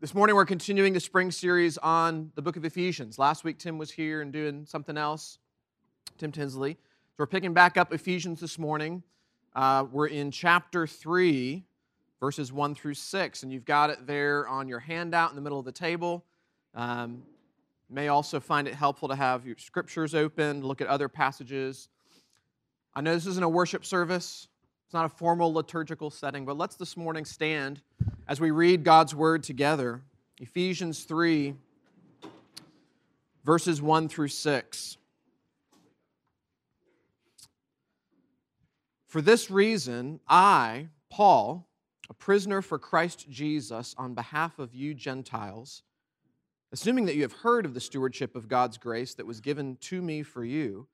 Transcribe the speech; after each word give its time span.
This 0.00 0.14
morning, 0.14 0.36
we're 0.36 0.44
continuing 0.44 0.92
the 0.92 1.00
spring 1.00 1.32
series 1.32 1.76
on 1.76 2.30
the 2.36 2.42
book 2.42 2.56
of 2.56 2.64
Ephesians. 2.64 3.18
Last 3.18 3.42
week, 3.42 3.58
Tim 3.58 3.78
was 3.78 3.90
here 3.90 4.22
and 4.22 4.32
doing 4.32 4.64
something 4.64 4.96
else, 4.96 5.38
Tim 6.18 6.30
Tinsley. 6.30 6.74
So, 6.74 7.14
we're 7.18 7.26
picking 7.26 7.52
back 7.52 7.76
up 7.76 7.92
Ephesians 7.92 8.38
this 8.38 8.60
morning. 8.60 9.02
Uh, 9.56 9.86
we're 9.90 10.06
in 10.06 10.30
chapter 10.30 10.86
3, 10.86 11.64
verses 12.20 12.52
1 12.52 12.76
through 12.76 12.94
6, 12.94 13.42
and 13.42 13.52
you've 13.52 13.64
got 13.64 13.90
it 13.90 14.06
there 14.06 14.46
on 14.46 14.68
your 14.68 14.78
handout 14.78 15.30
in 15.30 15.34
the 15.34 15.42
middle 15.42 15.58
of 15.58 15.64
the 15.64 15.72
table. 15.72 16.24
Um, 16.76 17.24
may 17.90 18.06
also 18.06 18.38
find 18.38 18.68
it 18.68 18.74
helpful 18.74 19.08
to 19.08 19.16
have 19.16 19.44
your 19.44 19.56
scriptures 19.58 20.14
open, 20.14 20.62
look 20.62 20.80
at 20.80 20.86
other 20.86 21.08
passages. 21.08 21.88
I 22.94 23.00
know 23.00 23.14
this 23.14 23.26
isn't 23.26 23.42
a 23.42 23.48
worship 23.48 23.84
service, 23.84 24.46
it's 24.86 24.94
not 24.94 25.06
a 25.06 25.08
formal 25.08 25.52
liturgical 25.52 26.10
setting, 26.12 26.44
but 26.44 26.56
let's 26.56 26.76
this 26.76 26.96
morning 26.96 27.24
stand 27.24 27.82
as 28.28 28.40
we 28.40 28.50
read 28.50 28.84
God's 28.84 29.14
word 29.14 29.42
together. 29.42 30.02
Ephesians 30.38 31.04
3, 31.04 31.54
verses 33.42 33.80
1 33.80 34.08
through 34.08 34.28
6. 34.28 34.98
For 39.06 39.22
this 39.22 39.50
reason, 39.50 40.20
I, 40.28 40.88
Paul, 41.10 41.66
a 42.10 42.14
prisoner 42.14 42.60
for 42.60 42.78
Christ 42.78 43.26
Jesus, 43.30 43.94
on 43.96 44.12
behalf 44.12 44.58
of 44.58 44.74
you 44.74 44.92
Gentiles, 44.92 45.82
assuming 46.70 47.06
that 47.06 47.16
you 47.16 47.22
have 47.22 47.32
heard 47.32 47.64
of 47.64 47.72
the 47.72 47.80
stewardship 47.80 48.36
of 48.36 48.48
God's 48.48 48.76
grace 48.76 49.14
that 49.14 49.26
was 49.26 49.40
given 49.40 49.76
to 49.80 50.02
me 50.02 50.22
for 50.22 50.44
you, 50.44 50.86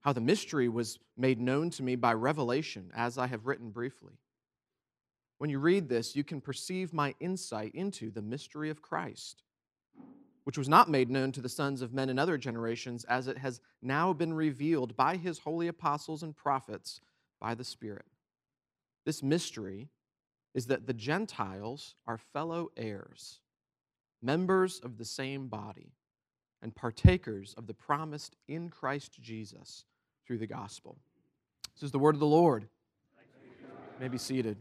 how 0.00 0.14
the 0.14 0.20
mystery 0.22 0.70
was 0.70 0.98
made 1.18 1.38
known 1.38 1.68
to 1.70 1.82
me 1.82 1.96
by 1.96 2.14
revelation, 2.14 2.90
as 2.96 3.18
I 3.18 3.26
have 3.26 3.46
written 3.46 3.68
briefly. 3.68 4.14
When 5.38 5.50
you 5.50 5.58
read 5.58 5.88
this, 5.88 6.14
you 6.14 6.24
can 6.24 6.40
perceive 6.40 6.92
my 6.92 7.14
insight 7.20 7.74
into 7.74 8.10
the 8.10 8.22
mystery 8.22 8.70
of 8.70 8.82
Christ, 8.82 9.42
which 10.44 10.58
was 10.58 10.68
not 10.68 10.88
made 10.88 11.10
known 11.10 11.32
to 11.32 11.40
the 11.40 11.48
sons 11.48 11.82
of 11.82 11.92
men 11.92 12.08
in 12.08 12.18
other 12.18 12.38
generations, 12.38 13.04
as 13.04 13.28
it 13.28 13.38
has 13.38 13.60
now 13.82 14.12
been 14.12 14.32
revealed 14.32 14.96
by 14.96 15.16
his 15.16 15.40
holy 15.40 15.68
apostles 15.68 16.22
and 16.22 16.36
prophets 16.36 17.00
by 17.40 17.54
the 17.54 17.64
Spirit. 17.64 18.06
This 19.04 19.22
mystery 19.22 19.88
is 20.54 20.66
that 20.66 20.86
the 20.86 20.94
Gentiles 20.94 21.96
are 22.06 22.16
fellow 22.16 22.70
heirs, 22.76 23.40
members 24.22 24.80
of 24.80 24.98
the 24.98 25.04
same 25.04 25.48
body, 25.48 25.92
and 26.62 26.74
partakers 26.74 27.54
of 27.58 27.66
the 27.66 27.74
promised 27.74 28.36
in 28.48 28.70
Christ 28.70 29.20
Jesus 29.20 29.84
through 30.26 30.38
the 30.38 30.46
gospel. 30.46 30.96
This 31.74 31.82
is 31.82 31.90
the 31.90 31.98
word 31.98 32.14
of 32.14 32.20
the 32.20 32.26
Lord. 32.26 32.62
You 32.62 34.00
may 34.00 34.08
be 34.08 34.16
seated. 34.16 34.56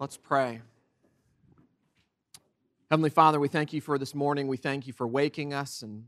Let's 0.00 0.16
pray. 0.16 0.60
Heavenly 2.90 3.10
Father, 3.10 3.38
we 3.38 3.46
thank 3.46 3.72
you 3.72 3.80
for 3.80 3.96
this 3.96 4.12
morning. 4.12 4.48
We 4.48 4.56
thank 4.56 4.88
you 4.88 4.92
for 4.92 5.06
waking 5.06 5.54
us 5.54 5.82
and 5.82 6.06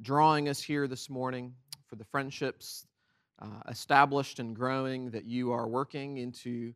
drawing 0.00 0.48
us 0.48 0.62
here 0.62 0.88
this 0.88 1.10
morning, 1.10 1.52
for 1.86 1.96
the 1.96 2.06
friendships 2.06 2.86
uh, 3.38 3.60
established 3.68 4.38
and 4.38 4.56
growing 4.56 5.10
that 5.10 5.26
you 5.26 5.52
are 5.52 5.68
working 5.68 6.16
into 6.16 6.72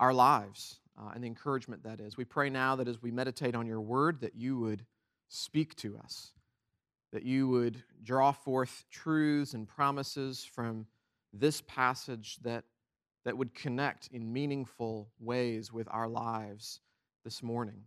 our 0.00 0.14
lives 0.14 0.80
uh, 0.98 1.10
and 1.14 1.22
the 1.22 1.28
encouragement 1.28 1.82
that 1.82 2.00
is. 2.00 2.16
We 2.16 2.24
pray 2.24 2.48
now 2.48 2.74
that 2.76 2.88
as 2.88 3.02
we 3.02 3.10
meditate 3.10 3.54
on 3.54 3.66
your 3.66 3.82
word, 3.82 4.22
that 4.22 4.34
you 4.34 4.58
would 4.58 4.86
speak 5.28 5.76
to 5.76 5.98
us, 5.98 6.32
that 7.12 7.24
you 7.24 7.46
would 7.46 7.82
draw 8.02 8.32
forth 8.32 8.86
truths 8.90 9.52
and 9.52 9.68
promises 9.68 10.46
from 10.50 10.86
this 11.34 11.60
passage 11.60 12.38
that, 12.42 12.64
that 13.28 13.36
would 13.36 13.52
connect 13.52 14.08
in 14.10 14.32
meaningful 14.32 15.06
ways 15.20 15.70
with 15.70 15.86
our 15.90 16.08
lives 16.08 16.80
this 17.24 17.42
morning. 17.42 17.82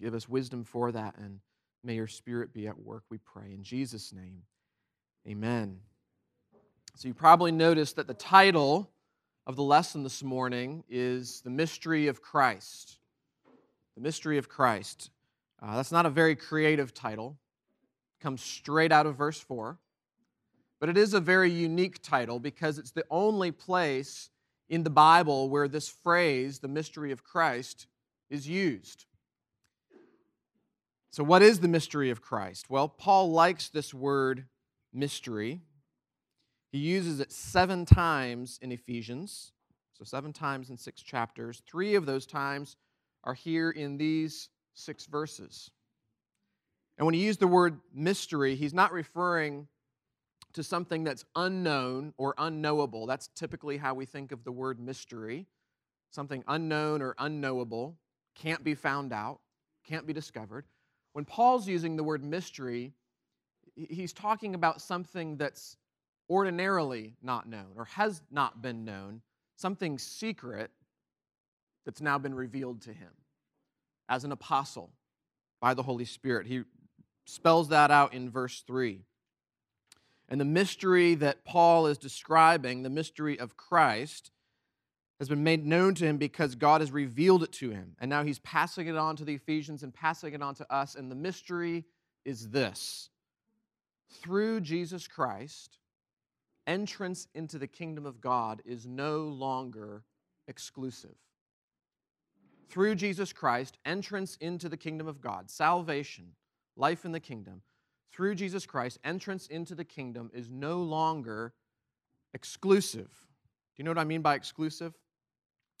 Give 0.00 0.14
us 0.14 0.30
wisdom 0.30 0.64
for 0.64 0.90
that, 0.92 1.18
and 1.18 1.40
may 1.84 1.94
your 1.94 2.06
spirit 2.06 2.54
be 2.54 2.66
at 2.66 2.78
work, 2.78 3.02
we 3.10 3.18
pray. 3.18 3.52
In 3.52 3.62
Jesus' 3.62 4.14
name, 4.14 4.40
amen. 5.28 5.80
So, 6.94 7.06
you 7.06 7.12
probably 7.12 7.52
noticed 7.52 7.96
that 7.96 8.06
the 8.06 8.14
title 8.14 8.90
of 9.46 9.56
the 9.56 9.62
lesson 9.62 10.04
this 10.04 10.22
morning 10.22 10.84
is 10.88 11.42
The 11.42 11.50
Mystery 11.50 12.06
of 12.06 12.22
Christ. 12.22 12.96
The 13.94 14.00
Mystery 14.00 14.38
of 14.38 14.48
Christ. 14.48 15.10
Uh, 15.62 15.76
that's 15.76 15.92
not 15.92 16.06
a 16.06 16.10
very 16.10 16.34
creative 16.34 16.94
title, 16.94 17.36
it 18.18 18.22
comes 18.22 18.40
straight 18.40 18.90
out 18.90 19.04
of 19.04 19.16
verse 19.16 19.38
4. 19.38 19.76
But 20.80 20.88
it 20.88 20.96
is 20.96 21.12
a 21.12 21.20
very 21.20 21.50
unique 21.50 22.02
title 22.02 22.40
because 22.40 22.78
it's 22.78 22.90
the 22.90 23.04
only 23.10 23.52
place 23.52 24.30
in 24.68 24.82
the 24.82 24.90
Bible 24.90 25.50
where 25.50 25.68
this 25.68 25.88
phrase, 25.88 26.58
the 26.58 26.68
mystery 26.68 27.12
of 27.12 27.22
Christ, 27.22 27.86
is 28.30 28.48
used. 28.48 29.04
So, 31.10 31.22
what 31.22 31.42
is 31.42 31.60
the 31.60 31.68
mystery 31.68 32.10
of 32.10 32.22
Christ? 32.22 32.70
Well, 32.70 32.88
Paul 32.88 33.32
likes 33.32 33.68
this 33.68 33.92
word 33.92 34.46
mystery. 34.92 35.60
He 36.70 36.78
uses 36.78 37.18
it 37.20 37.32
seven 37.32 37.84
times 37.84 38.58
in 38.62 38.70
Ephesians, 38.70 39.52
so 39.92 40.04
seven 40.04 40.32
times 40.32 40.70
in 40.70 40.76
six 40.76 41.02
chapters. 41.02 41.62
Three 41.68 41.96
of 41.96 42.06
those 42.06 42.26
times 42.26 42.76
are 43.24 43.34
here 43.34 43.70
in 43.70 43.98
these 43.98 44.48
six 44.74 45.06
verses. 45.06 45.70
And 46.96 47.04
when 47.06 47.14
he 47.14 47.24
used 47.24 47.40
the 47.40 47.48
word 47.48 47.80
mystery, 47.92 48.54
he's 48.54 48.74
not 48.74 48.92
referring 48.92 49.66
to 50.54 50.62
something 50.62 51.04
that's 51.04 51.24
unknown 51.36 52.12
or 52.16 52.34
unknowable. 52.38 53.06
That's 53.06 53.28
typically 53.28 53.76
how 53.76 53.94
we 53.94 54.04
think 54.04 54.32
of 54.32 54.44
the 54.44 54.52
word 54.52 54.80
mystery 54.80 55.46
something 56.10 56.44
unknown 56.48 57.02
or 57.02 57.14
unknowable, 57.18 57.96
can't 58.34 58.62
be 58.62 58.74
found 58.74 59.12
out, 59.12 59.40
can't 59.86 60.06
be 60.06 60.12
discovered. 60.12 60.64
When 61.12 61.24
Paul's 61.24 61.68
using 61.68 61.96
the 61.96 62.04
word 62.04 62.24
mystery, 62.24 62.92
he's 63.74 64.12
talking 64.12 64.54
about 64.54 64.80
something 64.80 65.36
that's 65.36 65.76
ordinarily 66.28 67.14
not 67.22 67.48
known 67.48 67.72
or 67.76 67.84
has 67.86 68.22
not 68.30 68.62
been 68.62 68.84
known, 68.84 69.22
something 69.56 69.98
secret 69.98 70.70
that's 71.84 72.00
now 72.00 72.18
been 72.18 72.34
revealed 72.34 72.82
to 72.82 72.92
him 72.92 73.10
as 74.08 74.24
an 74.24 74.32
apostle 74.32 74.90
by 75.60 75.74
the 75.74 75.82
Holy 75.82 76.04
Spirit. 76.04 76.46
He 76.46 76.62
spells 77.24 77.68
that 77.68 77.90
out 77.90 78.12
in 78.12 78.30
verse 78.30 78.62
3. 78.66 79.04
And 80.30 80.40
the 80.40 80.44
mystery 80.44 81.14
that 81.16 81.44
Paul 81.44 81.86
is 81.88 81.98
describing, 81.98 82.82
the 82.82 82.90
mystery 82.90 83.38
of 83.38 83.56
Christ, 83.56 84.30
has 85.18 85.28
been 85.28 85.42
made 85.42 85.66
known 85.66 85.94
to 85.96 86.06
him 86.06 86.16
because 86.16 86.54
God 86.54 86.80
has 86.80 86.92
revealed 86.92 87.42
it 87.42 87.52
to 87.54 87.70
him. 87.70 87.96
And 88.00 88.08
now 88.08 88.22
he's 88.22 88.38
passing 88.38 88.86
it 88.86 88.96
on 88.96 89.16
to 89.16 89.24
the 89.24 89.34
Ephesians 89.34 89.82
and 89.82 89.92
passing 89.92 90.32
it 90.32 90.40
on 90.40 90.54
to 90.54 90.72
us. 90.72 90.94
And 90.94 91.10
the 91.10 91.16
mystery 91.16 91.84
is 92.24 92.48
this 92.50 93.10
through 94.22 94.60
Jesus 94.60 95.06
Christ, 95.06 95.78
entrance 96.66 97.26
into 97.34 97.58
the 97.58 97.66
kingdom 97.66 98.06
of 98.06 98.20
God 98.20 98.62
is 98.64 98.86
no 98.86 99.22
longer 99.22 100.04
exclusive 100.48 101.16
through 102.70 102.94
Jesus 102.94 103.32
Christ, 103.32 103.78
entrance 103.84 104.36
into 104.40 104.68
the 104.68 104.76
kingdom 104.76 105.08
of 105.08 105.20
God, 105.20 105.50
salvation, 105.50 106.32
life 106.76 107.04
in 107.04 107.12
the 107.12 107.20
kingdom, 107.20 107.62
through 108.12 108.34
Jesus 108.34 108.66
Christ, 108.66 108.98
entrance 109.04 109.46
into 109.46 109.74
the 109.74 109.84
kingdom 109.84 110.30
is 110.34 110.50
no 110.50 110.82
longer 110.82 111.52
exclusive. 112.34 113.08
Do 113.08 113.76
you 113.76 113.84
know 113.84 113.90
what 113.90 113.98
I 113.98 114.04
mean 114.04 114.22
by 114.22 114.34
exclusive? 114.34 114.94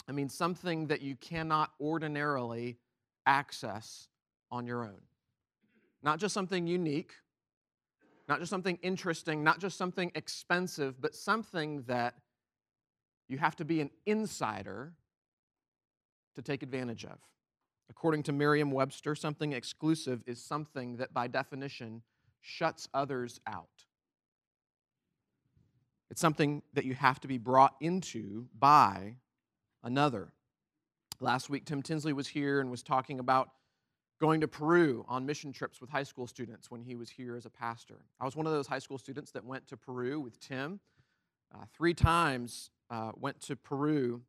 I 0.08 0.12
mean 0.12 0.28
something 0.28 0.86
that 0.88 1.02
you 1.02 1.16
cannot 1.16 1.70
ordinarily 1.80 2.78
access 3.26 4.08
on 4.50 4.66
your 4.66 4.84
own. 4.84 5.00
Not 6.02 6.18
just 6.18 6.34
something 6.34 6.66
unique, 6.66 7.12
not 8.28 8.38
just 8.38 8.50
something 8.50 8.78
interesting, 8.82 9.44
not 9.44 9.58
just 9.58 9.76
something 9.76 10.10
expensive, 10.14 11.00
but 11.00 11.14
something 11.14 11.82
that 11.82 12.14
you 13.28 13.38
have 13.38 13.56
to 13.56 13.64
be 13.64 13.80
an 13.80 13.90
insider 14.06 14.92
to 16.36 16.42
take 16.42 16.62
advantage 16.62 17.04
of. 17.04 17.18
According 17.90 18.22
to 18.24 18.32
Merriam 18.32 18.70
Webster, 18.70 19.14
something 19.14 19.52
exclusive 19.52 20.22
is 20.26 20.42
something 20.42 20.96
that 20.98 21.12
by 21.12 21.26
definition 21.26 22.02
shuts 22.40 22.88
others 22.94 23.40
out. 23.46 23.68
It's 26.10 26.20
something 26.20 26.62
that 26.74 26.84
you 26.84 26.94
have 26.94 27.20
to 27.20 27.28
be 27.28 27.38
brought 27.38 27.74
into 27.80 28.46
by 28.58 29.16
another. 29.84 30.32
Last 31.20 31.50
week, 31.50 31.64
Tim 31.66 31.82
Tinsley 31.82 32.12
was 32.12 32.26
here 32.26 32.60
and 32.60 32.70
was 32.70 32.82
talking 32.82 33.20
about 33.20 33.50
going 34.20 34.40
to 34.40 34.48
Peru 34.48 35.04
on 35.08 35.24
mission 35.24 35.52
trips 35.52 35.80
with 35.80 35.88
high 35.88 36.02
school 36.02 36.26
students 36.26 36.70
when 36.70 36.82
he 36.82 36.94
was 36.94 37.08
here 37.08 37.36
as 37.36 37.46
a 37.46 37.50
pastor. 37.50 38.04
I 38.20 38.24
was 38.24 38.36
one 38.36 38.46
of 38.46 38.52
those 38.52 38.66
high 38.66 38.78
school 38.78 38.98
students 38.98 39.30
that 39.32 39.44
went 39.44 39.66
to 39.68 39.76
Peru 39.76 40.20
with 40.20 40.38
Tim. 40.40 40.80
Uh, 41.54 41.64
three 41.74 41.94
times 41.94 42.70
uh, 42.90 43.12
went 43.16 43.40
to 43.42 43.56
Peru 43.56 44.22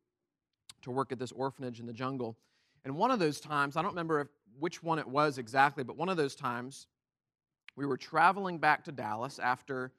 to 0.82 0.90
work 0.90 1.12
at 1.12 1.18
this 1.18 1.32
orphanage 1.32 1.80
in 1.80 1.86
the 1.86 1.92
jungle. 1.92 2.36
And 2.84 2.96
one 2.96 3.10
of 3.10 3.18
those 3.18 3.40
times, 3.40 3.76
I 3.76 3.82
don't 3.82 3.92
remember 3.92 4.20
if, 4.20 4.28
which 4.58 4.82
one 4.82 4.98
it 4.98 5.06
was 5.06 5.38
exactly, 5.38 5.84
but 5.84 5.96
one 5.96 6.08
of 6.08 6.16
those 6.16 6.34
times, 6.34 6.86
we 7.76 7.86
were 7.86 7.96
traveling 7.96 8.58
back 8.58 8.84
to 8.84 8.92
Dallas 8.92 9.38
after 9.38 9.92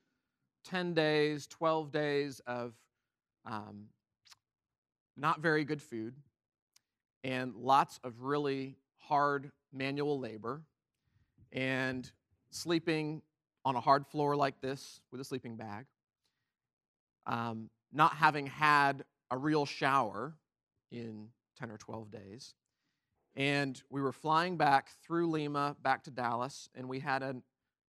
10 0.65 0.93
days, 0.93 1.47
12 1.47 1.91
days 1.91 2.41
of 2.45 2.73
um, 3.45 3.85
not 5.17 5.41
very 5.41 5.63
good 5.63 5.81
food, 5.81 6.15
and 7.23 7.55
lots 7.55 7.99
of 8.03 8.21
really 8.21 8.77
hard 8.97 9.51
manual 9.71 10.19
labor, 10.19 10.61
and 11.51 12.09
sleeping 12.51 13.21
on 13.65 13.75
a 13.75 13.79
hard 13.79 14.05
floor 14.07 14.35
like 14.35 14.61
this 14.61 14.99
with 15.11 15.19
a 15.21 15.23
sleeping 15.23 15.55
bag, 15.55 15.85
um, 17.25 17.69
not 17.91 18.15
having 18.15 18.47
had 18.47 19.03
a 19.31 19.37
real 19.37 19.65
shower 19.65 20.35
in 20.91 21.29
10 21.57 21.71
or 21.71 21.77
12 21.77 22.11
days. 22.11 22.53
And 23.35 23.81
we 23.89 24.01
were 24.01 24.11
flying 24.11 24.57
back 24.57 24.89
through 25.03 25.29
Lima 25.29 25.75
back 25.81 26.03
to 26.03 26.11
Dallas, 26.11 26.69
and 26.75 26.87
we 26.87 26.99
had, 26.99 27.23
an, 27.23 27.41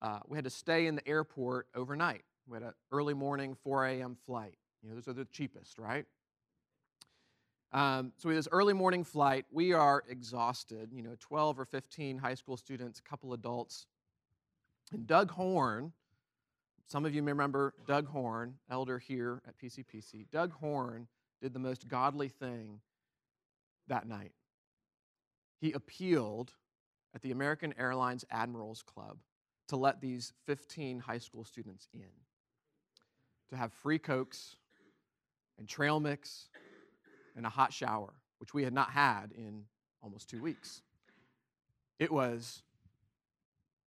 uh, 0.02 0.18
we 0.26 0.36
had 0.36 0.44
to 0.44 0.50
stay 0.50 0.86
in 0.86 0.96
the 0.96 1.08
airport 1.08 1.68
overnight. 1.74 2.24
We 2.48 2.56
had 2.56 2.64
an 2.64 2.72
early 2.90 3.14
morning, 3.14 3.56
4 3.62 3.86
a.m. 3.86 4.16
flight. 4.26 4.56
You 4.82 4.88
know, 4.88 4.96
those 4.96 5.06
are 5.06 5.12
the 5.12 5.24
cheapest, 5.26 5.78
right? 5.78 6.04
Um, 7.72 8.12
so 8.18 8.28
we 8.28 8.34
had 8.34 8.40
this 8.40 8.48
early 8.50 8.74
morning 8.74 9.04
flight. 9.04 9.46
We 9.50 9.72
are 9.72 10.02
exhausted, 10.08 10.90
you 10.92 11.02
know, 11.02 11.14
12 11.20 11.60
or 11.60 11.64
15 11.64 12.18
high 12.18 12.34
school 12.34 12.56
students, 12.56 12.98
a 12.98 13.02
couple 13.02 13.32
adults. 13.32 13.86
And 14.92 15.06
Doug 15.06 15.30
Horn, 15.30 15.92
some 16.88 17.06
of 17.06 17.14
you 17.14 17.22
may 17.22 17.30
remember 17.30 17.72
Doug 17.86 18.08
Horn, 18.08 18.56
elder 18.68 18.98
here 18.98 19.40
at 19.46 19.56
PCPC. 19.56 20.26
Doug 20.30 20.52
Horn 20.52 21.06
did 21.40 21.54
the 21.54 21.60
most 21.60 21.88
godly 21.88 22.28
thing 22.28 22.80
that 23.86 24.06
night. 24.06 24.32
He 25.60 25.72
appealed 25.72 26.52
at 27.14 27.22
the 27.22 27.30
American 27.30 27.72
Airlines 27.78 28.24
Admirals 28.30 28.82
Club 28.82 29.18
to 29.72 29.76
let 29.78 30.02
these 30.02 30.34
15 30.44 30.98
high 30.98 31.16
school 31.16 31.44
students 31.44 31.88
in, 31.94 32.04
to 33.48 33.56
have 33.56 33.72
free 33.72 33.98
Cokes 33.98 34.56
and 35.58 35.66
trail 35.66 35.98
mix 35.98 36.50
and 37.36 37.46
a 37.46 37.48
hot 37.48 37.72
shower, 37.72 38.12
which 38.36 38.52
we 38.52 38.64
had 38.64 38.74
not 38.74 38.90
had 38.90 39.32
in 39.34 39.64
almost 40.02 40.28
two 40.28 40.42
weeks. 40.42 40.82
It 41.98 42.12
was 42.12 42.62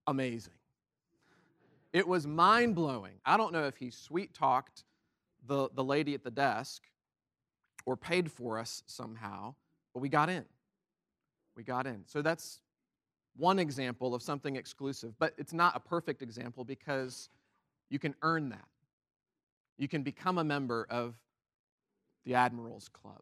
amazing. 0.08 0.54
It 1.94 2.08
was 2.08 2.26
mind 2.26 2.74
blowing. 2.74 3.20
I 3.24 3.38
don't 3.38 3.54
know 3.54 3.68
if 3.68 3.78
he 3.78 3.92
sweet 3.92 4.34
talked 4.34 4.86
the, 5.46 5.70
the 5.76 5.84
lady 5.84 6.16
at 6.16 6.24
the 6.24 6.32
desk 6.32 6.82
or 7.86 7.96
paid 7.96 8.32
for 8.32 8.58
us 8.58 8.82
somehow, 8.88 9.54
but 9.94 10.00
we 10.00 10.10
got 10.10 10.30
in. 10.30 10.46
We 11.56 11.64
got 11.64 11.86
in. 11.86 12.06
So 12.08 12.24
that's 12.24 12.60
one 13.38 13.60
example 13.60 14.16
of 14.16 14.22
something 14.22 14.56
exclusive, 14.56 15.14
but 15.20 15.34
it's 15.38 15.54
not 15.54 15.76
a 15.76 15.80
perfect 15.80 16.22
example 16.22 16.64
because 16.64 17.30
you 17.90 18.00
can 18.00 18.16
earn 18.22 18.50
that. 18.50 18.68
You 19.78 19.88
can 19.88 20.04
become 20.04 20.38
a 20.38 20.44
member 20.44 20.88
of 20.90 21.16
the 22.24 22.36
Admirals 22.36 22.90
Club 22.90 23.22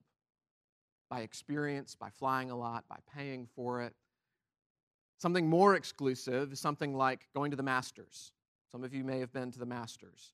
by 1.10 1.22
experience, 1.22 1.96
by 1.96 2.10
flying 2.10 2.52
a 2.52 2.56
lot, 2.56 2.86
by 2.88 2.98
paying 3.16 3.48
for 3.56 3.82
it. 3.82 3.94
Something 5.18 5.50
more 5.50 5.76
exclusive 5.76 6.52
is 6.54 6.60
something 6.60 6.96
like 6.96 7.28
going 7.34 7.52
to 7.52 7.58
the 7.58 7.64
Masters. 7.64 8.32
Some 8.72 8.84
of 8.84 8.94
you 8.94 9.04
may 9.04 9.20
have 9.20 9.32
been 9.32 9.52
to 9.52 9.60
the 9.60 9.66
Masters. 9.66 10.34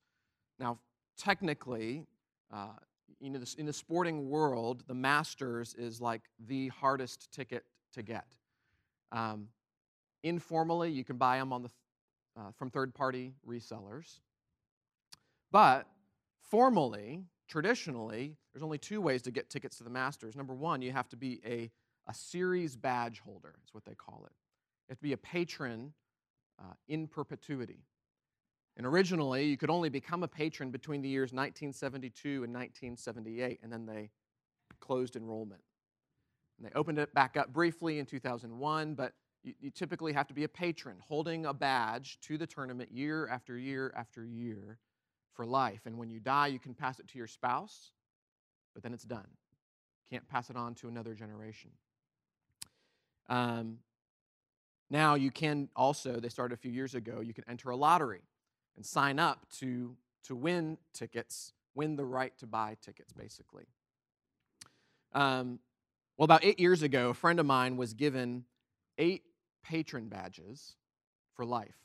Now, 0.59 0.79
technically, 1.17 2.05
uh, 2.51 2.73
in 3.21 3.65
the 3.65 3.73
sporting 3.73 4.29
world, 4.29 4.83
the 4.87 4.93
Masters 4.93 5.75
is 5.77 5.99
like 5.99 6.21
the 6.47 6.69
hardest 6.69 7.31
ticket 7.31 7.65
to 7.93 8.01
get. 8.01 8.25
Um, 9.11 9.47
informally, 10.23 10.91
you 10.91 11.03
can 11.03 11.17
buy 11.17 11.37
them 11.37 11.53
on 11.53 11.63
the, 11.63 11.69
uh, 12.37 12.51
from 12.57 12.69
third 12.69 12.93
party 12.93 13.33
resellers. 13.47 14.19
But 15.51 15.87
formally, 16.49 17.23
traditionally, 17.47 18.35
there's 18.53 18.63
only 18.63 18.77
two 18.77 19.01
ways 19.01 19.21
to 19.23 19.31
get 19.31 19.49
tickets 19.49 19.77
to 19.77 19.83
the 19.83 19.89
Masters. 19.89 20.35
Number 20.35 20.53
one, 20.53 20.81
you 20.81 20.91
have 20.91 21.09
to 21.09 21.17
be 21.17 21.41
a, 21.45 21.71
a 22.07 22.13
series 22.13 22.75
badge 22.75 23.19
holder, 23.19 23.55
is 23.63 23.73
what 23.73 23.85
they 23.85 23.95
call 23.95 24.23
it. 24.25 24.33
You 24.87 24.91
have 24.93 24.99
to 24.99 25.03
be 25.03 25.13
a 25.13 25.17
patron 25.17 25.93
uh, 26.59 26.73
in 26.87 27.07
perpetuity. 27.07 27.85
And 28.77 28.85
originally, 28.85 29.45
you 29.45 29.57
could 29.57 29.69
only 29.69 29.89
become 29.89 30.23
a 30.23 30.27
patron 30.27 30.71
between 30.71 31.01
the 31.01 31.09
years 31.09 31.33
1972 31.33 32.43
and 32.43 32.53
1978, 32.53 33.59
and 33.61 33.71
then 33.71 33.85
they 33.85 34.09
closed 34.79 35.15
enrollment. 35.15 35.61
And 36.57 36.67
they 36.67 36.71
opened 36.77 36.97
it 36.97 37.13
back 37.13 37.37
up 37.37 37.51
briefly 37.51 37.99
in 37.99 38.05
2001, 38.05 38.93
but 38.93 39.13
you, 39.43 39.53
you, 39.59 39.71
typically 39.71 40.13
have 40.13 40.27
to 40.27 40.33
be 40.33 40.43
a 40.43 40.49
patron 40.49 40.97
holding 41.07 41.45
a 41.45 41.53
badge 41.53 42.19
to 42.21 42.37
the 42.37 42.47
tournament 42.47 42.91
year 42.91 43.27
after 43.27 43.57
year 43.57 43.93
after 43.95 44.25
year 44.25 44.77
for 45.33 45.45
life. 45.45 45.81
And 45.85 45.97
when 45.97 46.09
you 46.09 46.19
die, 46.19 46.47
you 46.47 46.59
can 46.59 46.73
pass 46.73 46.99
it 46.99 47.07
to 47.09 47.17
your 47.17 47.27
spouse, 47.27 47.91
but 48.73 48.83
then 48.83 48.93
it's 48.93 49.03
done. 49.03 49.27
Can't 50.09 50.27
pass 50.27 50.49
it 50.49 50.55
on 50.55 50.75
to 50.75 50.87
another 50.87 51.13
generation. 51.13 51.71
Um, 53.29 53.77
now, 54.89 55.15
you 55.15 55.29
can 55.29 55.69
also, 55.75 56.19
they 56.19 56.29
started 56.29 56.55
a 56.55 56.57
few 56.57 56.71
years 56.71 56.95
ago, 56.95 57.21
you 57.21 57.33
can 57.33 57.43
enter 57.47 57.69
a 57.69 57.75
lottery 57.75 58.23
and 58.75 58.85
sign 58.85 59.19
up 59.19 59.45
to, 59.59 59.95
to 60.23 60.35
win 60.35 60.77
tickets, 60.93 61.53
win 61.75 61.95
the 61.95 62.05
right 62.05 62.35
to 62.39 62.47
buy 62.47 62.75
tickets, 62.81 63.13
basically. 63.13 63.65
Um, 65.13 65.59
well, 66.17 66.25
about 66.25 66.43
eight 66.43 66.59
years 66.59 66.81
ago, 66.81 67.09
a 67.09 67.13
friend 67.13 67.39
of 67.39 67.45
mine 67.45 67.77
was 67.77 67.93
given 67.93 68.45
eight 68.97 69.23
patron 69.63 70.07
badges 70.07 70.75
for 71.33 71.45
life. 71.45 71.77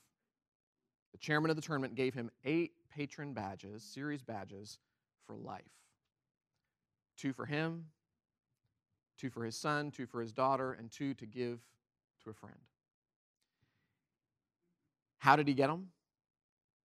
The 1.13 1.19
chairman 1.19 1.51
of 1.51 1.57
the 1.57 1.63
tournament 1.63 1.95
gave 1.95 2.15
him 2.15 2.31
eight 2.45 2.73
patron 2.95 3.33
badges, 3.33 3.83
series 3.83 4.23
badges 4.23 4.79
for 5.27 5.37
life. 5.37 5.63
Two 7.17 7.33
for 7.33 7.47
him, 7.47 7.87
two 9.17 9.31
for 9.31 9.45
his 9.45 9.57
son, 9.57 9.91
two 9.91 10.07
for 10.07 10.21
his 10.21 10.33
daughter, 10.33 10.73
and 10.73 10.91
two 10.91 11.15
to 11.15 11.27
give 11.27 11.61
to 12.25 12.31
a 12.31 12.35
friend. 12.35 12.59
How 15.19 15.37
did 15.37 15.49
he 15.49 15.55
get 15.55 15.69
them? 15.69 15.89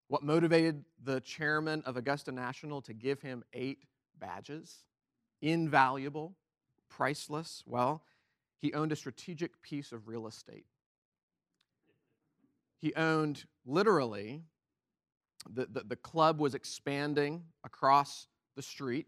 What 0.08 0.24
motivated 0.24 0.86
the 1.04 1.20
chairman 1.22 1.84
of 1.86 1.98
Augusta 1.98 2.32
National 2.32 2.82
to 2.84 2.94
give 2.94 3.22
him 3.22 3.44
eight 3.54 3.84
badges? 4.18 4.86
Invaluable, 5.42 6.36
priceless. 6.90 7.64
Well, 7.66 8.04
he 8.58 8.74
owned 8.74 8.92
a 8.92 8.96
strategic 8.96 9.62
piece 9.62 9.92
of 9.92 10.08
real 10.08 10.28
estate. 10.28 10.66
He 12.82 12.94
owned 12.96 13.46
literally 13.66 14.44
the, 15.54 15.68
the, 15.72 15.84
the 15.84 15.96
club 15.96 16.40
was 16.40 16.56
expanding 16.56 17.44
across 17.64 18.28
the 18.56 18.62
street, 18.62 19.08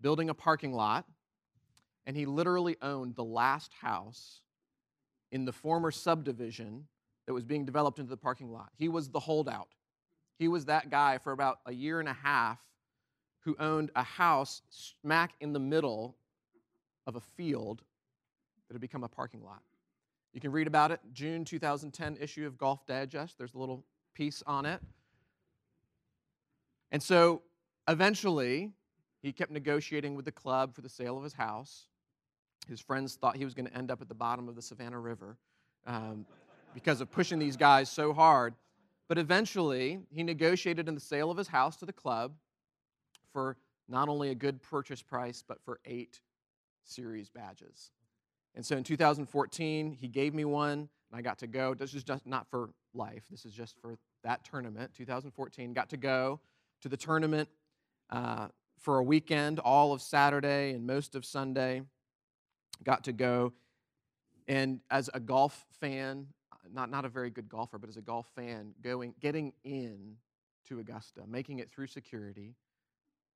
building 0.00 0.30
a 0.30 0.34
parking 0.34 0.72
lot, 0.72 1.06
and 2.06 2.16
he 2.16 2.26
literally 2.26 2.76
owned 2.82 3.14
the 3.14 3.24
last 3.24 3.72
house 3.74 4.40
in 5.32 5.44
the 5.44 5.52
former 5.52 5.90
subdivision 5.90 6.86
that 7.26 7.34
was 7.34 7.44
being 7.44 7.64
developed 7.64 7.98
into 7.98 8.10
the 8.10 8.16
parking 8.16 8.50
lot. 8.50 8.70
He 8.76 8.88
was 8.88 9.08
the 9.08 9.20
holdout. 9.20 9.68
He 10.38 10.48
was 10.48 10.64
that 10.64 10.90
guy 10.90 11.18
for 11.18 11.32
about 11.32 11.60
a 11.66 11.72
year 11.72 12.00
and 12.00 12.08
a 12.08 12.14
half 12.14 12.58
who 13.40 13.56
owned 13.58 13.90
a 13.94 14.02
house 14.02 14.62
smack 14.70 15.32
in 15.40 15.52
the 15.52 15.60
middle 15.60 16.16
of 17.06 17.16
a 17.16 17.20
field 17.20 17.82
that 18.68 18.74
had 18.74 18.80
become 18.80 19.04
a 19.04 19.08
parking 19.08 19.42
lot. 19.44 19.62
You 20.32 20.40
can 20.40 20.52
read 20.52 20.66
about 20.66 20.92
it, 20.92 21.00
June 21.12 21.44
2010 21.44 22.18
issue 22.20 22.46
of 22.46 22.56
Golf 22.56 22.86
Digest. 22.86 23.36
There's 23.36 23.54
a 23.54 23.58
little 23.58 23.84
piece 24.14 24.42
on 24.46 24.64
it. 24.64 24.80
And 26.92 27.02
so 27.02 27.42
eventually, 27.88 28.70
he 29.22 29.32
kept 29.32 29.50
negotiating 29.50 30.14
with 30.14 30.24
the 30.24 30.32
club 30.32 30.74
for 30.74 30.82
the 30.82 30.88
sale 30.88 31.16
of 31.16 31.24
his 31.24 31.32
house. 31.34 31.86
His 32.68 32.80
friends 32.80 33.16
thought 33.16 33.36
he 33.36 33.44
was 33.44 33.54
going 33.54 33.66
to 33.66 33.76
end 33.76 33.90
up 33.90 34.00
at 34.00 34.08
the 34.08 34.14
bottom 34.14 34.48
of 34.48 34.54
the 34.54 34.62
Savannah 34.62 34.98
River 34.98 35.36
um, 35.86 36.26
because 36.74 37.00
of 37.00 37.10
pushing 37.10 37.38
these 37.38 37.56
guys 37.56 37.90
so 37.90 38.12
hard. 38.12 38.54
But 39.08 39.18
eventually, 39.18 40.00
he 40.10 40.22
negotiated 40.22 40.88
in 40.88 40.94
the 40.94 41.00
sale 41.00 41.30
of 41.30 41.36
his 41.36 41.48
house 41.48 41.76
to 41.78 41.86
the 41.86 41.92
club 41.92 42.32
for 43.32 43.56
not 43.88 44.08
only 44.08 44.30
a 44.30 44.34
good 44.34 44.62
purchase 44.62 45.02
price, 45.02 45.42
but 45.46 45.60
for 45.64 45.80
eight 45.84 46.20
series 46.84 47.28
badges. 47.28 47.90
And 48.54 48.64
so 48.64 48.76
in 48.76 48.84
2014, 48.84 49.92
he 49.92 50.08
gave 50.08 50.34
me 50.34 50.44
one, 50.44 50.78
and 50.78 50.88
I 51.12 51.22
got 51.22 51.38
to 51.38 51.46
go. 51.46 51.74
This 51.74 51.94
is 51.94 52.02
just 52.02 52.26
not 52.26 52.48
for 52.50 52.70
life, 52.94 53.24
this 53.30 53.44
is 53.44 53.52
just 53.52 53.76
for 53.80 53.96
that 54.24 54.44
tournament. 54.44 54.92
2014, 54.96 55.72
got 55.72 55.90
to 55.90 55.96
go 55.96 56.40
to 56.82 56.88
the 56.88 56.96
tournament 56.96 57.48
uh, 58.10 58.48
for 58.78 58.98
a 58.98 59.02
weekend, 59.02 59.58
all 59.60 59.92
of 59.92 60.02
Saturday 60.02 60.72
and 60.72 60.86
most 60.86 61.14
of 61.14 61.24
Sunday. 61.24 61.82
Got 62.82 63.04
to 63.04 63.12
go. 63.12 63.52
And 64.48 64.80
as 64.90 65.10
a 65.14 65.20
golf 65.20 65.64
fan, 65.80 66.26
not, 66.72 66.90
not 66.90 67.04
a 67.04 67.08
very 67.08 67.30
good 67.30 67.48
golfer, 67.48 67.78
but 67.78 67.88
as 67.88 67.96
a 67.96 68.02
golf 68.02 68.26
fan, 68.34 68.74
going, 68.82 69.14
getting 69.20 69.52
in 69.64 70.16
to 70.68 70.80
Augusta, 70.80 71.22
making 71.26 71.58
it 71.58 71.70
through 71.70 71.86
security, 71.86 72.54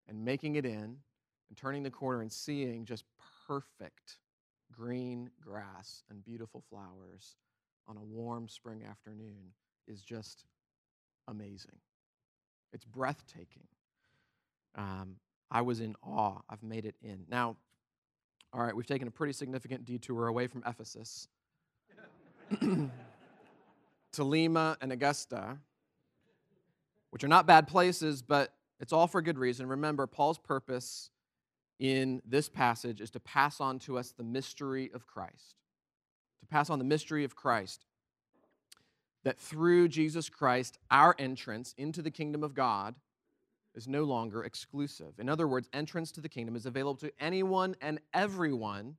and 0.09 0.25
making 0.25 0.57
it 0.57 0.67
in, 0.67 0.97
and 1.49 1.57
turning 1.57 1.83
the 1.83 1.91
corner 1.91 2.21
and 2.21 2.33
seeing 2.33 2.85
just 2.85 3.05
perfect 3.47 4.19
green 4.77 5.31
grass 5.41 6.03
and 6.11 6.25
beautiful 6.25 6.63
flowers 6.71 7.37
on 7.89 7.97
a 7.97 8.03
warm 8.03 8.49
spring 8.49 8.83
afternoon 8.89 9.53
is 9.87 10.03
just 10.03 10.45
amazing. 11.29 11.77
It's 12.73 12.85
breathtaking. 12.85 13.65
Um, 14.75 15.17
I 15.51 15.61
was 15.63 15.81
in 15.81 15.95
awe. 16.03 16.39
I've 16.51 16.63
made 16.63 16.85
it 16.87 16.97
in. 17.03 17.25
Now, 17.29 17.57
All 18.53 18.63
right, 18.63 18.75
we've 18.75 18.87
taken 18.87 19.09
a 19.09 19.11
pretty 19.11 19.33
significant 19.33 19.85
detour 19.85 20.29
away 20.29 20.47
from 20.47 20.63
Ephesus 20.67 21.29
to 22.61 22.91
Lima 24.25 24.77
and 24.81 24.93
Augusta, 24.93 25.59
which 27.11 27.25
are 27.25 27.29
not 27.29 27.47
bad 27.47 27.67
places, 27.67 28.23
but 28.23 28.55
it's 28.81 28.93
all 28.93 29.07
for 29.09 29.23
good 29.23 29.39
reason. 29.39 29.67
Remember, 29.67 30.07
Paul's 30.07 30.39
purpose 30.39 31.11
in 31.79 32.23
this 32.25 32.49
passage 32.49 33.01
is 33.01 33.11
to 33.11 33.21
pass 33.21 33.61
on 33.61 33.79
to 33.81 33.99
us 33.99 34.13
the 34.13 34.23
mystery 34.23 34.91
of 34.95 35.07
Christ. 35.07 35.57
To 36.41 36.47
pass 36.47 36.71
on 36.71 36.79
the 36.79 36.85
mystery 36.85 37.25
of 37.25 37.35
Christ. 37.35 37.85
That 39.25 39.39
through 39.39 39.89
Jesus 39.89 40.29
Christ, 40.29 40.79
our 40.91 41.15
entrance 41.19 41.75
into 41.77 42.03
the 42.03 42.11
kingdom 42.11 42.43
of 42.43 42.55
God 42.55 42.95
is 43.75 43.89
no 43.89 44.05
longer 44.05 44.45
exclusive. 44.45 45.19
In 45.19 45.29
other 45.29 45.49
words, 45.49 45.69
entrance 45.73 46.13
to 46.13 46.21
the 46.21 46.29
kingdom 46.29 46.55
is 46.55 46.67
available 46.67 47.01
to 47.01 47.13
anyone 47.19 47.75
and 47.81 47.99
everyone 48.13 48.97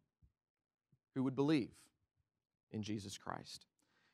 who 1.13 1.23
would 1.23 1.35
believe 1.35 1.71
in 2.71 2.81
Jesus 2.81 3.17
Christ. 3.17 3.65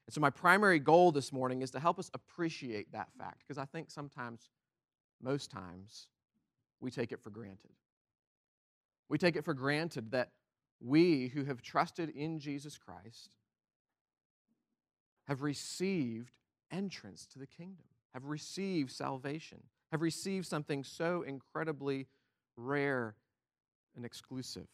And 0.06 0.14
so, 0.14 0.22
my 0.22 0.30
primary 0.30 0.80
goal 0.80 1.12
this 1.12 1.32
morning 1.32 1.62
is 1.62 1.72
to 1.72 1.80
help 1.80 1.98
us 1.98 2.12
appreciate 2.14 2.92
that 2.92 3.10
fact 3.18 3.44
because 3.48 3.58
I 3.58 3.66
think 3.66 3.90
sometimes, 3.90 4.50
most 5.22 5.50
times, 5.50 6.08
we 6.80 6.92
take 6.92 7.12
it 7.12 7.22
for 7.22 7.30
granted. 7.30 7.72
We 9.12 9.18
take 9.18 9.36
it 9.36 9.44
for 9.44 9.54
granted 9.54 10.12
that 10.12 10.30
we 10.80 11.28
who 11.28 11.44
have 11.44 11.62
trusted 11.62 12.12
in 12.12 12.40
Jesus 12.40 12.78
Christ 12.78 13.36
have 15.28 15.42
received 15.42 16.38
entrance 16.72 17.26
to 17.34 17.40
the 17.40 17.46
kingdom, 17.46 17.84
have 18.14 18.24
received 18.24 18.90
salvation, 18.90 19.64
have 19.92 20.02
received 20.02 20.46
something 20.46 20.86
so 20.86 21.24
incredibly 21.24 22.08
rare 22.56 23.16
and 23.98 24.06
exclusive. 24.06 24.68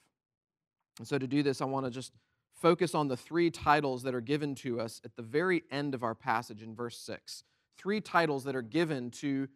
And 1.00 1.08
so, 1.08 1.18
to 1.18 1.26
do 1.26 1.42
this, 1.42 1.60
I 1.60 1.66
want 1.66 1.88
to 1.88 1.92
just 1.92 2.14
focus 2.54 2.94
on 2.94 3.08
the 3.08 3.18
three 3.18 3.50
titles 3.50 4.04
that 4.04 4.14
are 4.14 4.22
given 4.22 4.54
to 4.56 4.80
us 4.80 5.02
at 5.04 5.16
the 5.16 5.24
very 5.24 5.64
end 5.72 5.96
of 5.96 6.04
our 6.04 6.14
passage 6.14 6.62
in 6.62 6.76
verse 6.76 7.00
6. 7.00 7.44
Three 7.76 8.02
titles 8.02 8.44
that 8.44 8.56
are 8.56 8.62
given 8.62 9.10
to, 9.12 9.48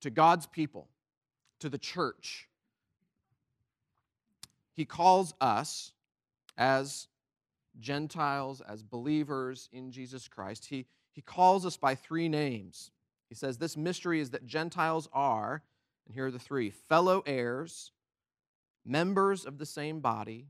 to 0.00 0.10
God's 0.10 0.46
people, 0.46 0.86
to 1.58 1.68
the 1.68 1.76
church. 1.76 2.48
He 4.78 4.84
calls 4.84 5.34
us 5.40 5.90
as 6.56 7.08
Gentiles, 7.80 8.60
as 8.60 8.80
believers 8.84 9.68
in 9.72 9.90
Jesus 9.90 10.28
Christ. 10.28 10.66
He, 10.66 10.86
he 11.10 11.20
calls 11.20 11.66
us 11.66 11.76
by 11.76 11.96
three 11.96 12.28
names. 12.28 12.92
He 13.28 13.34
says, 13.34 13.58
This 13.58 13.76
mystery 13.76 14.20
is 14.20 14.30
that 14.30 14.46
Gentiles 14.46 15.08
are, 15.12 15.64
and 16.06 16.14
here 16.14 16.26
are 16.26 16.30
the 16.30 16.38
three 16.38 16.70
fellow 16.70 17.24
heirs, 17.26 17.90
members 18.86 19.44
of 19.44 19.58
the 19.58 19.66
same 19.66 19.98
body, 19.98 20.46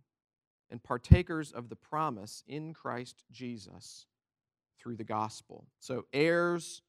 and 0.69 0.83
partakers 0.83 1.51
of 1.51 1.71
the 1.71 1.77
promise 1.77 2.45
in 2.47 2.75
Christ 2.75 3.25
Jesus 3.33 4.05
through 4.79 4.97
the 4.97 5.05
gospel. 5.05 5.65
So, 5.81 6.05
heirs, 6.13 6.83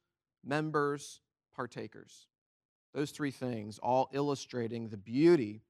members, 0.43 1.21
partakers. 1.55 2.27
Those 2.93 3.11
three 3.11 3.31
things, 3.31 3.79
all 3.79 4.09
illustrating 4.11 4.89
the 4.89 4.97
beauty, 4.97 5.61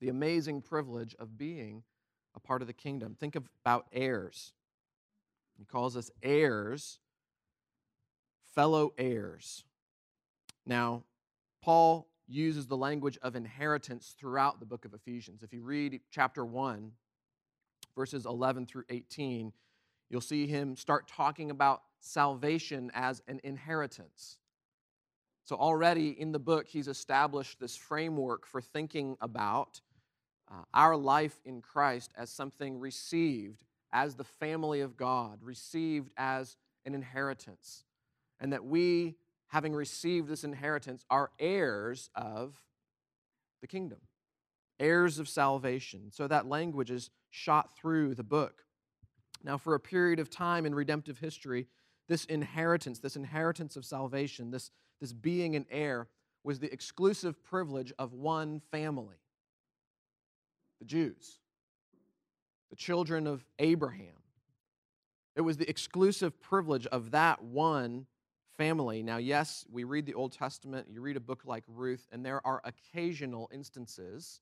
the 0.00 0.08
amazing 0.08 0.62
privilege 0.62 1.14
of 1.18 1.36
being 1.36 1.82
a 2.34 2.40
part 2.40 2.62
of 2.62 2.66
the 2.66 2.72
kingdom. 2.72 3.14
Think 3.18 3.36
about 3.36 3.86
heirs. 3.92 4.52
He 5.58 5.64
calls 5.64 5.96
us 5.96 6.10
heirs 6.22 6.98
fellow 8.54 8.92
heirs. 8.98 9.64
Now, 10.66 11.04
Paul 11.62 12.08
uses 12.26 12.66
the 12.66 12.76
language 12.76 13.18
of 13.22 13.36
inheritance 13.36 14.14
throughout 14.18 14.60
the 14.60 14.66
book 14.66 14.84
of 14.84 14.94
Ephesians. 14.94 15.42
If 15.42 15.52
you 15.52 15.62
read 15.62 16.00
chapter 16.10 16.44
1, 16.44 16.92
verses 17.96 18.26
11 18.26 18.66
through 18.66 18.84
18, 18.88 19.52
you'll 20.08 20.20
see 20.20 20.46
him 20.46 20.76
start 20.76 21.08
talking 21.08 21.50
about 21.50 21.82
salvation 22.00 22.90
as 22.94 23.22
an 23.28 23.40
inheritance. 23.44 24.38
So, 25.44 25.56
already 25.56 26.10
in 26.10 26.30
the 26.30 26.38
book, 26.38 26.68
he's 26.68 26.86
established 26.86 27.58
this 27.58 27.76
framework 27.76 28.46
for 28.46 28.60
thinking 28.60 29.16
about 29.20 29.80
uh, 30.50 30.62
our 30.74 30.96
life 30.96 31.40
in 31.44 31.60
Christ 31.60 32.12
as 32.16 32.30
something 32.30 32.78
received 32.78 33.64
as 33.92 34.14
the 34.14 34.24
family 34.24 34.80
of 34.80 34.96
God, 34.96 35.38
received 35.42 36.10
as 36.16 36.56
an 36.84 36.94
inheritance 36.94 37.84
and 38.40 38.52
that 38.52 38.64
we, 38.64 39.16
having 39.48 39.74
received 39.74 40.28
this 40.28 40.44
inheritance, 40.44 41.04
are 41.10 41.30
heirs 41.38 42.10
of 42.14 42.60
the 43.60 43.66
kingdom, 43.66 43.98
heirs 44.78 45.18
of 45.18 45.28
salvation. 45.28 46.10
So 46.10 46.26
that 46.26 46.48
language 46.48 46.90
is 46.90 47.10
shot 47.28 47.76
through 47.76 48.14
the 48.14 48.22
book. 48.22 48.64
Now, 49.44 49.58
for 49.58 49.74
a 49.74 49.80
period 49.80 50.18
of 50.18 50.30
time 50.30 50.66
in 50.66 50.74
redemptive 50.74 51.18
history, 51.18 51.66
this 52.08 52.24
inheritance, 52.24 52.98
this 52.98 53.16
inheritance 53.16 53.76
of 53.76 53.84
salvation, 53.84 54.50
this, 54.50 54.70
this 55.00 55.12
being 55.12 55.54
an 55.54 55.66
heir, 55.70 56.08
was 56.42 56.58
the 56.58 56.72
exclusive 56.72 57.42
privilege 57.44 57.92
of 57.98 58.14
one 58.14 58.60
family 58.70 59.16
the 60.80 60.86
Jews, 60.86 61.38
the 62.70 62.76
children 62.76 63.26
of 63.26 63.44
Abraham. 63.58 64.16
It 65.36 65.42
was 65.42 65.56
the 65.56 65.70
exclusive 65.70 66.40
privilege 66.40 66.86
of 66.86 67.12
that 67.12 67.42
one 67.42 68.06
family. 68.56 69.02
Now, 69.02 69.18
yes, 69.18 69.64
we 69.70 69.84
read 69.84 70.06
the 70.06 70.14
Old 70.14 70.32
Testament, 70.32 70.88
you 70.90 71.00
read 71.00 71.16
a 71.16 71.20
book 71.20 71.42
like 71.44 71.64
Ruth, 71.68 72.06
and 72.10 72.26
there 72.26 72.44
are 72.46 72.60
occasional 72.64 73.48
instances 73.52 74.40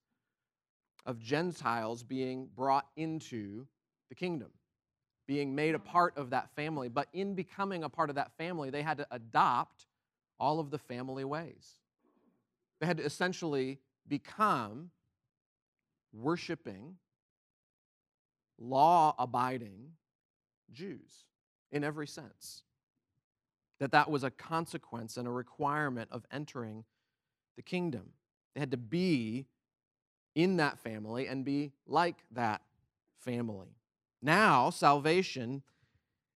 of 1.06 1.20
Gentiles 1.20 2.02
being 2.02 2.48
brought 2.54 2.86
into 2.96 3.66
the 4.08 4.14
kingdom, 4.14 4.48
being 5.26 5.54
made 5.54 5.74
a 5.74 5.78
part 5.78 6.16
of 6.16 6.30
that 6.30 6.50
family. 6.56 6.88
But 6.88 7.08
in 7.12 7.34
becoming 7.34 7.84
a 7.84 7.88
part 7.88 8.10
of 8.10 8.16
that 8.16 8.32
family, 8.36 8.70
they 8.70 8.82
had 8.82 8.98
to 8.98 9.06
adopt 9.10 9.86
all 10.40 10.60
of 10.60 10.70
the 10.70 10.78
family 10.78 11.24
ways. 11.24 11.78
They 12.80 12.86
had 12.86 12.98
to 12.98 13.04
essentially 13.04 13.78
become 14.06 14.90
worshiping, 16.18 16.96
law 18.58 19.14
abiding 19.18 19.92
Jews 20.72 21.24
in 21.70 21.84
every 21.84 22.06
sense 22.06 22.62
that 23.78 23.92
that 23.92 24.10
was 24.10 24.24
a 24.24 24.30
consequence 24.30 25.16
and 25.16 25.28
a 25.28 25.30
requirement 25.30 26.08
of 26.10 26.24
entering 26.32 26.84
the 27.56 27.62
kingdom. 27.62 28.10
They 28.54 28.60
had 28.60 28.72
to 28.72 28.76
be 28.76 29.46
in 30.34 30.56
that 30.56 30.78
family 30.78 31.26
and 31.26 31.44
be 31.44 31.72
like 31.86 32.16
that 32.32 32.62
family. 33.18 33.76
Now, 34.20 34.70
salvation 34.70 35.62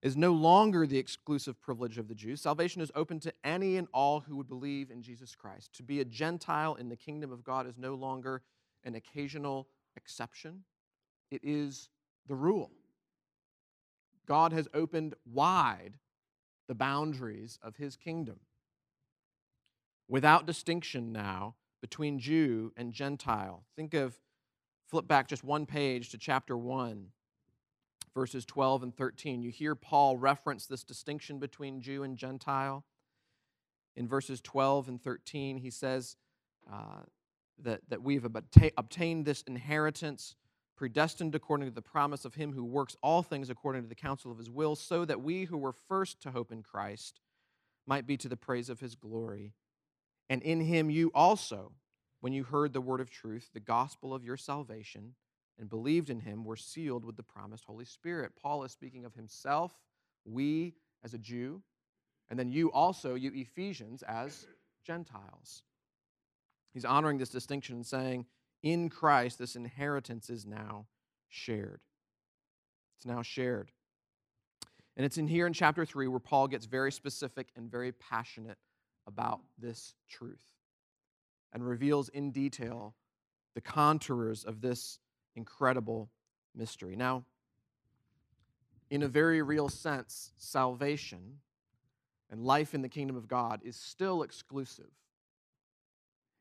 is 0.02 0.16
no 0.16 0.32
longer 0.32 0.86
the 0.86 0.98
exclusive 0.98 1.60
privilege 1.60 1.98
of 1.98 2.08
the 2.08 2.14
Jews. 2.14 2.40
Salvation 2.40 2.82
is 2.82 2.90
open 2.94 3.20
to 3.20 3.32
any 3.44 3.76
and 3.76 3.86
all 3.92 4.20
who 4.20 4.36
would 4.36 4.48
believe 4.48 4.90
in 4.90 5.02
Jesus 5.02 5.34
Christ. 5.34 5.72
To 5.74 5.82
be 5.82 6.00
a 6.00 6.04
Gentile 6.04 6.74
in 6.74 6.88
the 6.88 6.96
kingdom 6.96 7.32
of 7.32 7.44
God 7.44 7.68
is 7.68 7.78
no 7.78 7.94
longer 7.94 8.42
an 8.84 8.94
occasional 8.94 9.68
exception, 9.96 10.64
it 11.30 11.40
is 11.42 11.88
the 12.26 12.34
rule. 12.34 12.70
God 14.26 14.52
has 14.52 14.68
opened 14.74 15.14
wide 15.24 15.98
the 16.68 16.74
boundaries 16.74 17.58
of 17.62 17.76
his 17.76 17.96
kingdom. 17.96 18.40
Without 20.08 20.46
distinction 20.46 21.12
now 21.12 21.54
between 21.80 22.18
Jew 22.18 22.72
and 22.76 22.92
Gentile. 22.92 23.64
Think 23.76 23.92
of, 23.92 24.18
flip 24.88 25.06
back 25.06 25.28
just 25.28 25.44
one 25.44 25.66
page 25.66 26.10
to 26.10 26.18
chapter 26.18 26.56
1, 26.56 27.08
verses 28.14 28.44
12 28.46 28.84
and 28.84 28.96
13. 28.96 29.42
You 29.42 29.50
hear 29.50 29.74
Paul 29.74 30.16
reference 30.16 30.66
this 30.66 30.84
distinction 30.84 31.38
between 31.38 31.80
Jew 31.80 32.04
and 32.04 32.16
Gentile. 32.16 32.84
In 33.96 34.08
verses 34.08 34.40
12 34.40 34.88
and 34.88 35.02
13, 35.02 35.58
he 35.58 35.70
says 35.70 36.16
uh, 36.72 37.02
that, 37.58 37.80
that 37.88 38.02
we've 38.02 38.26
obtained 38.76 39.24
this 39.24 39.42
inheritance 39.42 40.34
predestined 40.76 41.34
according 41.34 41.68
to 41.68 41.74
the 41.74 41.82
promise 41.82 42.24
of 42.24 42.34
him 42.34 42.52
who 42.52 42.64
works 42.64 42.96
all 43.02 43.22
things 43.22 43.50
according 43.50 43.82
to 43.82 43.88
the 43.88 43.94
counsel 43.94 44.32
of 44.32 44.38
his 44.38 44.50
will, 44.50 44.74
so 44.74 45.04
that 45.04 45.22
we 45.22 45.44
who 45.44 45.56
were 45.56 45.72
first 45.72 46.20
to 46.22 46.30
hope 46.30 46.50
in 46.50 46.62
Christ 46.62 47.20
might 47.86 48.06
be 48.06 48.16
to 48.16 48.28
the 48.28 48.36
praise 48.36 48.68
of 48.68 48.80
his 48.80 48.94
glory. 48.94 49.52
And 50.28 50.42
in 50.42 50.60
him 50.60 50.90
you 50.90 51.10
also, 51.14 51.72
when 52.20 52.32
you 52.32 52.44
heard 52.44 52.72
the 52.72 52.80
word 52.80 53.00
of 53.00 53.10
truth, 53.10 53.50
the 53.52 53.60
gospel 53.60 54.14
of 54.14 54.24
your 54.24 54.36
salvation, 54.36 55.14
and 55.58 55.68
believed 55.68 56.10
in 56.10 56.20
him, 56.20 56.44
were 56.44 56.56
sealed 56.56 57.04
with 57.04 57.16
the 57.16 57.22
promised 57.22 57.64
Holy 57.64 57.84
Spirit. 57.84 58.32
Paul 58.40 58.64
is 58.64 58.72
speaking 58.72 59.04
of 59.04 59.14
himself, 59.14 59.72
we 60.24 60.74
as 61.04 61.14
a 61.14 61.18
Jew, 61.18 61.62
and 62.30 62.38
then 62.38 62.50
you 62.50 62.72
also, 62.72 63.14
you 63.14 63.30
Ephesians, 63.34 64.02
as 64.02 64.46
Gentiles. 64.84 65.62
He's 66.72 66.84
honoring 66.84 67.18
this 67.18 67.28
distinction 67.28 67.76
and 67.76 67.86
saying, 67.86 68.26
in 68.62 68.88
Christ, 68.88 69.38
this 69.38 69.56
inheritance 69.56 70.30
is 70.30 70.46
now 70.46 70.86
shared. 71.28 71.80
It's 72.96 73.06
now 73.06 73.22
shared. 73.22 73.72
And 74.96 75.04
it's 75.04 75.18
in 75.18 75.26
here 75.26 75.46
in 75.46 75.52
chapter 75.52 75.84
3 75.84 76.06
where 76.08 76.20
Paul 76.20 76.48
gets 76.48 76.66
very 76.66 76.92
specific 76.92 77.48
and 77.56 77.70
very 77.70 77.92
passionate 77.92 78.58
about 79.06 79.40
this 79.58 79.94
truth 80.08 80.52
and 81.52 81.66
reveals 81.66 82.08
in 82.10 82.30
detail 82.30 82.94
the 83.54 83.60
contours 83.60 84.44
of 84.44 84.60
this 84.60 84.98
incredible 85.34 86.10
mystery. 86.54 86.96
Now, 86.96 87.24
in 88.90 89.02
a 89.02 89.08
very 89.08 89.42
real 89.42 89.68
sense, 89.68 90.32
salvation 90.36 91.38
and 92.30 92.44
life 92.44 92.74
in 92.74 92.82
the 92.82 92.88
kingdom 92.88 93.16
of 93.16 93.28
God 93.28 93.60
is 93.64 93.76
still 93.76 94.22
exclusive. 94.22 94.90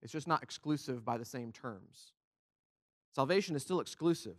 It's 0.01 0.12
just 0.12 0.27
not 0.27 0.43
exclusive 0.43 1.05
by 1.05 1.17
the 1.17 1.25
same 1.25 1.51
terms. 1.51 2.13
Salvation 3.13 3.55
is 3.55 3.62
still 3.62 3.79
exclusive. 3.79 4.38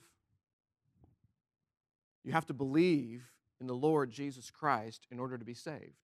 You 2.24 2.32
have 2.32 2.46
to 2.46 2.54
believe 2.54 3.22
in 3.60 3.66
the 3.66 3.74
Lord 3.74 4.10
Jesus 4.10 4.50
Christ 4.50 5.06
in 5.10 5.18
order 5.20 5.38
to 5.38 5.44
be 5.44 5.54
saved. 5.54 6.00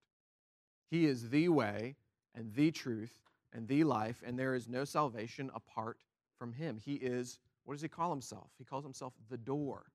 He 0.91 1.07
is 1.07 1.31
the 1.31 1.49
way 1.49 1.97
and 2.35 2.53
the 2.55 2.71
truth 2.71 3.13
and 3.53 3.67
the 3.67 3.85
life, 3.85 4.23
and 4.25 4.39
there 4.39 4.55
is 4.55 4.69
no 4.69 4.85
salvation 4.85 5.51
apart 5.55 5.99
from 6.39 6.53
Him. 6.53 6.79
He 6.79 6.95
is, 6.95 7.39
what 7.65 7.75
does 7.75 7.83
He 7.83 7.89
call 7.89 8.11
Himself? 8.11 8.51
He 8.59 8.65
calls 8.65 8.85
Himself 8.85 9.13
the 9.31 9.39
door. 9.39 9.87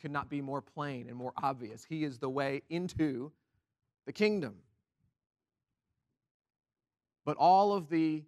Could 0.00 0.10
not 0.12 0.30
be 0.30 0.40
more 0.40 0.62
plain 0.62 1.08
and 1.08 1.16
more 1.16 1.32
obvious. 1.42 1.84
He 1.84 2.04
is 2.04 2.18
the 2.18 2.30
way 2.30 2.62
into 2.70 3.32
the 4.06 4.12
kingdom. 4.12 4.54
But 7.28 7.36
all 7.36 7.74
of 7.74 7.90
the 7.90 8.24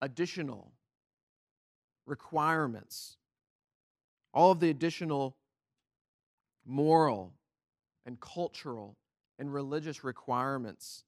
additional 0.00 0.70
requirements, 2.06 3.16
all 4.32 4.52
of 4.52 4.60
the 4.60 4.70
additional 4.70 5.36
moral 6.64 7.32
and 8.06 8.20
cultural 8.20 8.96
and 9.40 9.52
religious 9.52 10.04
requirements 10.04 11.02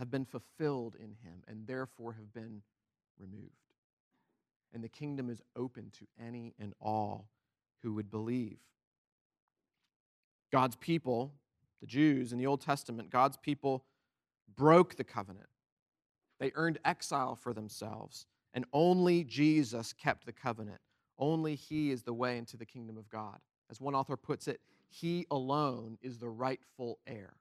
have 0.00 0.10
been 0.10 0.24
fulfilled 0.24 0.96
in 0.96 1.10
him 1.22 1.44
and 1.46 1.68
therefore 1.68 2.14
have 2.14 2.34
been 2.34 2.62
removed. 3.16 3.52
And 4.74 4.82
the 4.82 4.88
kingdom 4.88 5.30
is 5.30 5.40
open 5.54 5.92
to 6.00 6.06
any 6.20 6.52
and 6.58 6.74
all 6.80 7.28
who 7.84 7.94
would 7.94 8.10
believe. 8.10 8.58
God's 10.50 10.74
people, 10.74 11.32
the 11.80 11.86
Jews 11.86 12.32
in 12.32 12.38
the 12.38 12.46
Old 12.46 12.60
Testament, 12.60 13.10
God's 13.10 13.36
people 13.36 13.84
broke 14.56 14.96
the 14.96 15.04
covenant. 15.04 15.46
They 16.38 16.52
earned 16.54 16.78
exile 16.84 17.36
for 17.36 17.52
themselves, 17.52 18.26
and 18.52 18.64
only 18.72 19.24
Jesus 19.24 19.92
kept 19.92 20.26
the 20.26 20.32
covenant. 20.32 20.80
Only 21.18 21.54
He 21.54 21.90
is 21.90 22.02
the 22.02 22.12
way 22.12 22.38
into 22.38 22.56
the 22.56 22.66
kingdom 22.66 22.98
of 22.98 23.08
God. 23.08 23.38
As 23.70 23.80
one 23.80 23.94
author 23.94 24.16
puts 24.16 24.48
it, 24.48 24.60
He 24.88 25.26
alone 25.30 25.98
is 26.02 26.18
the 26.18 26.28
rightful 26.28 26.98
heir. 27.06 27.34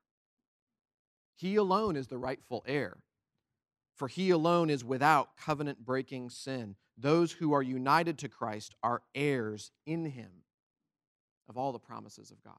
He 1.35 1.57
alone 1.57 1.95
is 1.95 2.07
the 2.07 2.17
rightful 2.17 2.63
heir. 2.65 2.97
For 3.95 4.07
He 4.07 4.29
alone 4.29 4.69
is 4.69 4.83
without 4.83 5.37
covenant 5.37 5.85
breaking 5.85 6.29
sin. 6.29 6.75
Those 6.97 7.33
who 7.33 7.53
are 7.53 7.63
united 7.63 8.17
to 8.19 8.29
Christ 8.29 8.75
are 8.81 9.01
heirs 9.13 9.71
in 9.85 10.05
Him 10.05 10.43
of 11.49 11.57
all 11.57 11.71
the 11.71 11.79
promises 11.79 12.31
of 12.31 12.43
God. 12.43 12.53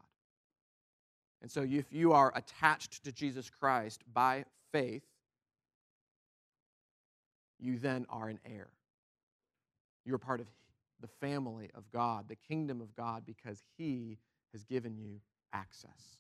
And 1.43 1.51
so, 1.51 1.63
if 1.63 1.93
you 1.93 2.13
are 2.13 2.33
attached 2.35 3.05
to 3.05 3.13
Jesus 3.13 3.51
Christ 3.51 4.03
by 4.13 4.45
faith, 4.73 5.03
you 7.59 7.79
then 7.79 8.07
are 8.09 8.29
an 8.29 8.41
heir. 8.45 8.69
You're 10.05 10.19
part 10.19 10.41
of 10.41 10.47
the 11.01 11.09
family 11.09 11.71
of 11.75 11.91
God, 11.91 12.29
the 12.29 12.37
kingdom 12.37 12.81
of 12.81 12.95
God, 12.95 13.25
because 13.27 13.63
He 13.77 14.19
has 14.53 14.65
given 14.65 14.97
you 14.97 15.21
access. 15.53 16.19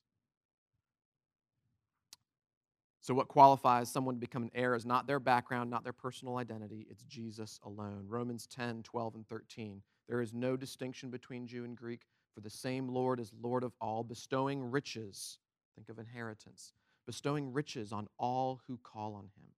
So, 3.00 3.14
what 3.14 3.28
qualifies 3.28 3.88
someone 3.88 4.16
to 4.16 4.20
become 4.20 4.42
an 4.42 4.50
heir 4.52 4.74
is 4.74 4.84
not 4.84 5.06
their 5.06 5.20
background, 5.20 5.70
not 5.70 5.84
their 5.84 5.92
personal 5.92 6.38
identity, 6.38 6.88
it's 6.90 7.04
Jesus 7.04 7.60
alone. 7.64 8.06
Romans 8.08 8.48
10, 8.48 8.82
12, 8.82 9.14
and 9.14 9.28
13. 9.28 9.82
There 10.08 10.20
is 10.20 10.34
no 10.34 10.56
distinction 10.56 11.10
between 11.10 11.46
Jew 11.46 11.64
and 11.64 11.76
Greek, 11.76 12.02
for 12.34 12.40
the 12.40 12.50
same 12.50 12.88
Lord 12.88 13.20
is 13.20 13.32
Lord 13.40 13.62
of 13.62 13.72
all, 13.80 14.02
bestowing 14.02 14.70
riches. 14.70 15.38
Think 15.76 15.88
of 15.88 16.00
inheritance. 16.00 16.72
Bestowing 17.06 17.52
riches 17.52 17.92
on 17.92 18.08
all 18.18 18.60
who 18.66 18.76
call 18.82 19.14
on 19.14 19.30
him. 19.36 19.55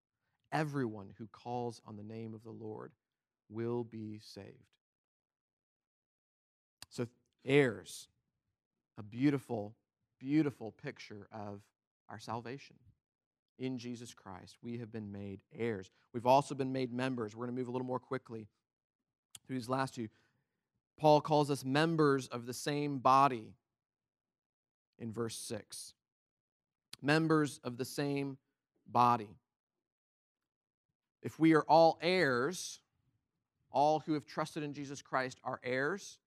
Everyone 0.51 1.13
who 1.17 1.27
calls 1.27 1.81
on 1.85 1.95
the 1.95 2.03
name 2.03 2.33
of 2.33 2.43
the 2.43 2.51
Lord 2.51 2.91
will 3.49 3.83
be 3.83 4.19
saved. 4.23 4.47
So, 6.89 7.07
heirs, 7.45 8.07
a 8.97 9.03
beautiful, 9.03 9.75
beautiful 10.19 10.71
picture 10.71 11.27
of 11.31 11.61
our 12.09 12.19
salvation. 12.19 12.75
In 13.59 13.77
Jesus 13.77 14.13
Christ, 14.13 14.57
we 14.61 14.77
have 14.77 14.91
been 14.91 15.11
made 15.11 15.41
heirs. 15.53 15.91
We've 16.13 16.25
also 16.25 16.55
been 16.55 16.71
made 16.71 16.93
members. 16.93 17.35
We're 17.35 17.45
going 17.45 17.55
to 17.55 17.59
move 17.59 17.67
a 17.67 17.71
little 17.71 17.85
more 17.85 17.99
quickly 17.99 18.47
through 19.45 19.57
these 19.57 19.69
last 19.69 19.95
two. 19.95 20.07
Paul 20.97 21.21
calls 21.21 21.51
us 21.51 21.63
members 21.63 22.27
of 22.27 22.45
the 22.45 22.53
same 22.53 22.99
body 22.99 23.53
in 24.97 25.11
verse 25.11 25.35
6. 25.35 25.93
Members 27.01 27.59
of 27.63 27.77
the 27.77 27.85
same 27.85 28.37
body. 28.87 29.29
If 31.21 31.39
we 31.39 31.53
are 31.53 31.63
all 31.63 31.97
heirs, 32.01 32.79
all 33.71 33.99
who 33.99 34.13
have 34.13 34.25
trusted 34.25 34.63
in 34.63 34.73
Jesus 34.73 35.01
Christ 35.01 35.39
are 35.43 35.59
heirs, 35.63 36.17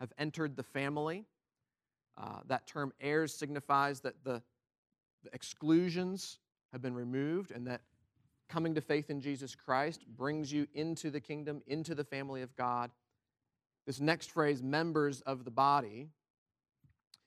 have 0.00 0.12
entered 0.18 0.56
the 0.56 0.62
family. 0.62 1.24
Uh, 2.18 2.40
that 2.46 2.66
term 2.66 2.92
heirs 3.00 3.34
signifies 3.34 4.00
that 4.00 4.22
the, 4.24 4.42
the 5.24 5.30
exclusions 5.32 6.38
have 6.72 6.82
been 6.82 6.94
removed 6.94 7.50
and 7.50 7.66
that 7.66 7.80
coming 8.48 8.74
to 8.74 8.80
faith 8.80 9.08
in 9.08 9.20
Jesus 9.20 9.54
Christ 9.54 10.06
brings 10.06 10.52
you 10.52 10.66
into 10.74 11.10
the 11.10 11.20
kingdom, 11.20 11.62
into 11.66 11.94
the 11.94 12.04
family 12.04 12.42
of 12.42 12.54
God. 12.54 12.90
This 13.86 13.98
next 13.98 14.30
phrase, 14.30 14.62
members 14.62 15.22
of 15.22 15.44
the 15.44 15.50
body, 15.50 16.08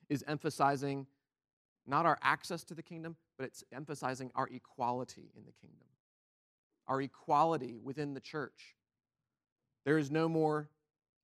is 0.08 0.24
emphasizing 0.28 1.06
not 1.86 2.06
our 2.06 2.18
access 2.22 2.62
to 2.64 2.74
the 2.74 2.82
kingdom, 2.82 3.16
but 3.36 3.46
it's 3.46 3.64
emphasizing 3.72 4.30
our 4.36 4.48
equality 4.48 5.30
in 5.36 5.44
the 5.44 5.52
kingdom 5.52 5.86
our 6.88 7.00
equality 7.00 7.76
within 7.82 8.14
the 8.14 8.20
church. 8.20 8.76
There 9.84 9.98
is 9.98 10.10
no 10.10 10.28
more 10.28 10.68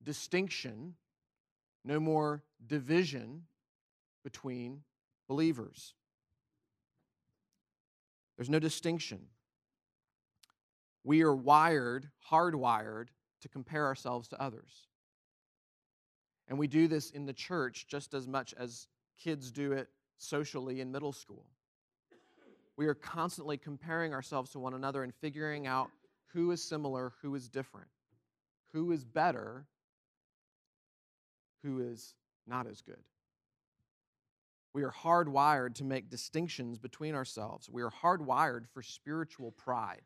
distinction, 0.03 0.95
no 1.83 1.99
more 1.99 2.43
division 2.65 3.43
between 4.23 4.83
believers. 5.27 5.93
There's 8.37 8.49
no 8.49 8.59
distinction. 8.59 9.19
We 11.03 11.21
are 11.23 11.35
wired, 11.35 12.09
hardwired, 12.29 13.07
to 13.41 13.49
compare 13.49 13.85
ourselves 13.85 14.29
to 14.29 14.41
others. 14.41 14.87
And 16.47 16.57
we 16.57 16.67
do 16.67 16.87
this 16.87 17.11
in 17.11 17.25
the 17.25 17.33
church 17.33 17.87
just 17.87 18.13
as 18.13 18.27
much 18.27 18.53
as 18.57 18.87
kids 19.17 19.51
do 19.51 19.73
it 19.73 19.89
socially 20.17 20.79
in 20.79 20.91
middle 20.91 21.11
school 21.11 21.45
we 22.77 22.87
are 22.87 22.95
constantly 22.95 23.57
comparing 23.57 24.13
ourselves 24.13 24.51
to 24.51 24.59
one 24.59 24.73
another 24.73 25.03
and 25.03 25.13
figuring 25.15 25.67
out 25.67 25.89
who 26.33 26.51
is 26.51 26.63
similar, 26.63 27.13
who 27.21 27.35
is 27.35 27.47
different, 27.47 27.87
who 28.73 28.91
is 28.91 29.03
better, 29.03 29.65
who 31.63 31.79
is 31.79 32.15
not 32.47 32.67
as 32.67 32.81
good. 32.81 33.03
We 34.73 34.83
are 34.83 34.91
hardwired 34.91 35.75
to 35.75 35.83
make 35.83 36.09
distinctions 36.09 36.79
between 36.79 37.13
ourselves. 37.13 37.69
We 37.69 37.83
are 37.83 37.91
hardwired 37.91 38.65
for 38.73 38.81
spiritual 38.81 39.51
pride. 39.51 40.01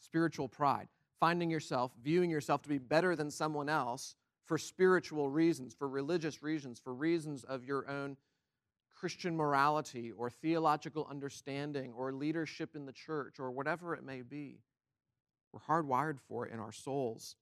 Spiritual 0.00 0.48
pride. 0.48 0.88
Finding 1.20 1.50
yourself, 1.50 1.92
viewing 2.02 2.30
yourself 2.30 2.62
to 2.62 2.68
be 2.68 2.78
better 2.78 3.14
than 3.14 3.30
someone 3.30 3.68
else 3.68 4.14
for 4.46 4.56
spiritual 4.56 5.28
reasons, 5.28 5.74
for 5.74 5.86
religious 5.86 6.42
reasons, 6.42 6.80
for 6.80 6.94
reasons 6.94 7.44
of 7.44 7.64
your 7.64 7.86
own 7.90 8.16
Christian 8.98 9.36
morality 9.36 10.10
or 10.10 10.28
theological 10.28 11.06
understanding 11.08 11.92
or 11.96 12.12
leadership 12.12 12.74
in 12.74 12.84
the 12.84 12.92
church 12.92 13.38
or 13.38 13.50
whatever 13.50 13.94
it 13.94 14.02
may 14.02 14.22
be. 14.22 14.58
We're 15.52 15.60
hardwired 15.60 16.18
for 16.26 16.46
it 16.46 16.52
in 16.52 16.58
our 16.58 16.72
souls. 16.72 17.36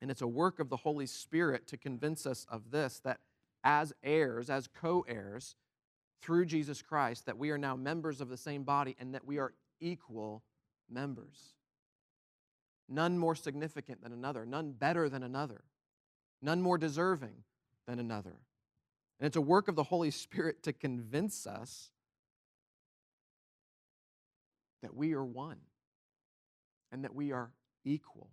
And 0.00 0.10
it's 0.10 0.22
a 0.22 0.26
work 0.26 0.60
of 0.60 0.70
the 0.70 0.78
Holy 0.78 1.06
Spirit 1.06 1.66
to 1.68 1.76
convince 1.76 2.24
us 2.26 2.46
of 2.50 2.70
this 2.70 3.00
that 3.00 3.20
as 3.62 3.92
heirs, 4.02 4.48
as 4.50 4.66
co 4.66 5.04
heirs, 5.06 5.56
through 6.22 6.46
Jesus 6.46 6.80
Christ, 6.80 7.26
that 7.26 7.36
we 7.36 7.50
are 7.50 7.58
now 7.58 7.76
members 7.76 8.20
of 8.20 8.28
the 8.28 8.36
same 8.36 8.62
body 8.62 8.96
and 8.98 9.14
that 9.14 9.26
we 9.26 9.38
are 9.38 9.52
equal 9.80 10.42
members. 10.88 11.54
None 12.88 13.18
more 13.18 13.34
significant 13.34 14.02
than 14.02 14.12
another, 14.12 14.46
none 14.46 14.72
better 14.72 15.08
than 15.08 15.22
another, 15.22 15.64
none 16.40 16.62
more 16.62 16.78
deserving 16.78 17.44
than 17.86 17.98
another. 17.98 18.36
And 19.18 19.26
it's 19.26 19.36
a 19.36 19.40
work 19.40 19.68
of 19.68 19.76
the 19.76 19.84
Holy 19.84 20.10
Spirit 20.10 20.62
to 20.64 20.72
convince 20.72 21.46
us 21.46 21.90
that 24.82 24.94
we 24.94 25.12
are 25.14 25.24
one 25.24 25.58
and 26.90 27.04
that 27.04 27.14
we 27.14 27.32
are 27.32 27.52
equal. 27.84 28.30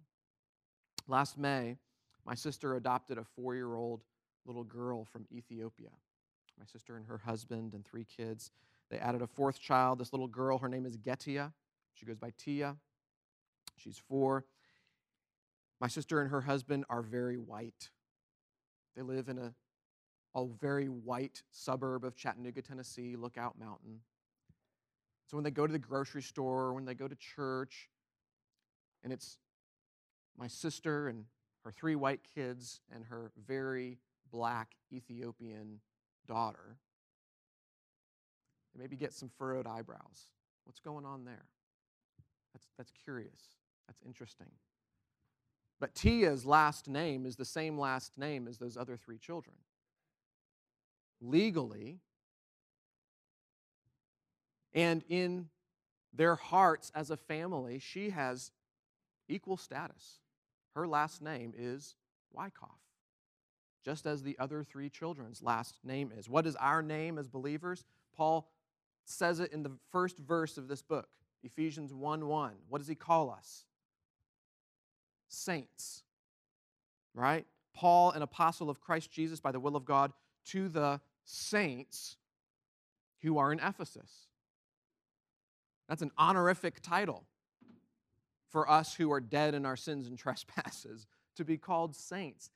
Last 1.08 1.38
May, 1.38 1.78
my 2.26 2.36
sister 2.36 2.76
adopted 2.76 3.18
a 3.18 3.24
four 3.24 3.56
year 3.56 3.76
old 3.76 4.04
little 4.46 4.63
girl 4.63 5.06
from 5.06 5.26
Ethiopia. 5.32 5.89
My 6.58 6.65
sister 6.65 6.98
and 6.98 7.06
her 7.06 7.20
husband 7.20 7.74
and 7.74 7.86
three 7.86 8.06
kids. 8.06 8.52
They 8.89 8.98
added 8.98 9.22
a 9.22 9.28
fourth 9.28 9.60
child, 9.60 10.00
this 10.00 10.12
little 10.12 10.28
girl. 10.28 10.58
Her 10.58 10.68
name 10.68 10.86
is 10.86 10.98
Getia. 10.98 11.54
She 11.94 12.06
goes 12.06 12.18
by 12.18 12.32
Tia. 12.38 12.76
She's 13.78 13.98
four. 13.98 14.46
My 15.80 15.88
sister 15.88 16.20
and 16.20 16.30
her 16.32 16.42
husband 16.42 16.86
are 16.89 17.02
very 17.02 17.38
white. 17.38 17.89
They 18.96 19.02
live 19.02 19.30
in 19.30 19.38
a, 19.38 19.54
a 20.43 20.47
very 20.60 20.88
white 20.88 21.43
suburb 21.52 22.04
of 22.04 22.15
Chattanooga, 22.15 22.62
Tennessee, 22.62 23.15
Lookout 23.15 23.60
Mountain. 23.60 23.99
So 25.28 25.38
when 25.38 25.43
they 25.43 25.52
go 25.52 25.67
to 25.67 25.73
the 25.73 25.80
grocery 25.80 26.21
store, 26.21 26.73
when 26.73 26.86
they 26.86 26.93
go 26.93 27.08
to 27.08 27.15
church, 27.15 27.89
and 29.04 29.13
it's 29.13 29.38
my 30.38 30.47
sister 30.47 31.08
and 31.08 31.25
her 31.63 31.71
three 31.71 31.95
white 31.95 32.21
kids 32.36 32.82
and 32.93 33.06
her 33.06 33.32
very 33.47 33.99
black 34.32 34.75
Ethiopian 34.91 35.80
daughter, 36.28 36.78
they 38.73 38.82
maybe 38.82 38.95
get 38.95 39.13
some 39.13 39.30
furrowed 39.38 39.67
eyebrows. 39.67 40.32
What's 40.65 40.80
going 40.80 41.06
on 41.06 41.25
there? 41.25 41.45
That's, 42.54 42.67
that's 42.78 42.91
curious. 43.04 43.41
That's 43.88 44.02
interesting. 44.06 44.47
But 45.80 45.95
Tia's 45.95 46.45
last 46.45 46.88
name 46.88 47.25
is 47.25 47.36
the 47.36 47.45
same 47.45 47.78
last 47.80 48.17
name 48.17 48.47
as 48.47 48.58
those 48.58 48.78
other 48.78 48.97
three 48.97 49.17
children. 49.17 49.56
Legally, 51.22 52.00
and 54.74 55.04
in 55.10 55.50
their 56.14 56.36
hearts 56.36 56.92
as 56.96 57.12
a 57.12 57.18
family, 57.18 57.80
she 57.80 58.10
has 58.12 58.52
equal 59.28 59.58
status. 59.58 60.20
Her 60.76 60.88
last 60.88 61.22
name 61.22 61.54
is 61.58 61.96
Wyckoff, 62.32 62.80
just 63.84 64.06
as 64.06 64.24
the 64.24 64.38
other 64.40 64.64
three 64.64 64.90
children's 64.90 65.42
last 65.42 65.80
name 65.84 66.12
is. 66.16 66.30
What 66.30 66.48
is 66.48 66.56
our 66.56 66.82
name 66.82 67.18
as 67.18 67.28
believers? 67.28 67.84
Paul 68.16 68.50
says 69.06 69.40
it 69.40 69.52
in 69.52 69.64
the 69.64 69.72
first 69.92 70.18
verse 70.20 70.58
of 70.58 70.68
this 70.68 70.82
book, 70.82 71.10
Ephesians 71.44 71.94
1 71.94 72.28
1. 72.28 72.54
What 72.70 72.78
does 72.78 72.88
he 72.88 72.96
call 72.96 73.32
us? 73.32 73.66
Saints, 75.28 76.04
right? 77.14 77.46
Paul, 77.74 78.12
an 78.12 78.22
apostle 78.22 78.70
of 78.70 78.82
Christ 78.82 79.12
Jesus 79.12 79.40
by 79.40 79.52
the 79.52 79.60
will 79.60 79.76
of 79.76 79.86
God, 79.86 80.12
to 80.48 80.70
the 80.70 81.00
saints 81.30 82.18
who 83.22 83.38
are 83.38 83.52
in 83.52 83.60
Ephesus. 83.60 84.28
That's 85.88 86.02
an 86.02 86.12
honorific 86.18 86.82
title 86.82 87.26
for 88.50 88.70
us 88.70 88.96
who 88.96 89.12
are 89.12 89.20
dead 89.20 89.54
in 89.54 89.65
our 89.65 89.76
sins 89.76 90.08
and 90.08 90.18
trespasses 90.18 91.08
to 91.36 91.46
be 91.46 91.58
called 91.58 91.96
saints. 91.96 92.50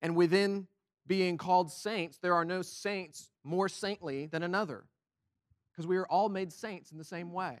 And 0.00 0.16
within 0.16 0.66
being 1.06 1.36
called 1.36 1.70
saints, 1.70 2.18
there 2.18 2.34
are 2.34 2.44
no 2.44 2.62
saints 2.62 3.30
more 3.42 3.68
saintly 3.68 4.26
than 4.26 4.42
another 4.42 4.84
because 5.70 5.86
we 5.86 5.96
are 5.96 6.06
all 6.06 6.28
made 6.28 6.52
saints 6.52 6.90
in 6.90 6.98
the 6.98 7.04
same 7.04 7.32
way. 7.32 7.58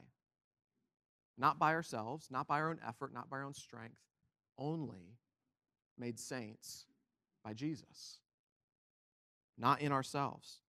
Not 1.36 1.58
by 1.58 1.74
ourselves, 1.74 2.28
not 2.30 2.46
by 2.46 2.60
our 2.60 2.70
own 2.70 2.78
effort, 2.86 3.12
not 3.12 3.28
by 3.28 3.38
our 3.38 3.44
own 3.44 3.54
strength, 3.54 3.98
only 4.56 5.18
made 5.98 6.18
saints 6.18 6.86
by 7.44 7.52
Jesus, 7.52 8.20
not 9.58 9.80
in 9.80 9.92
ourselves. 9.92 10.60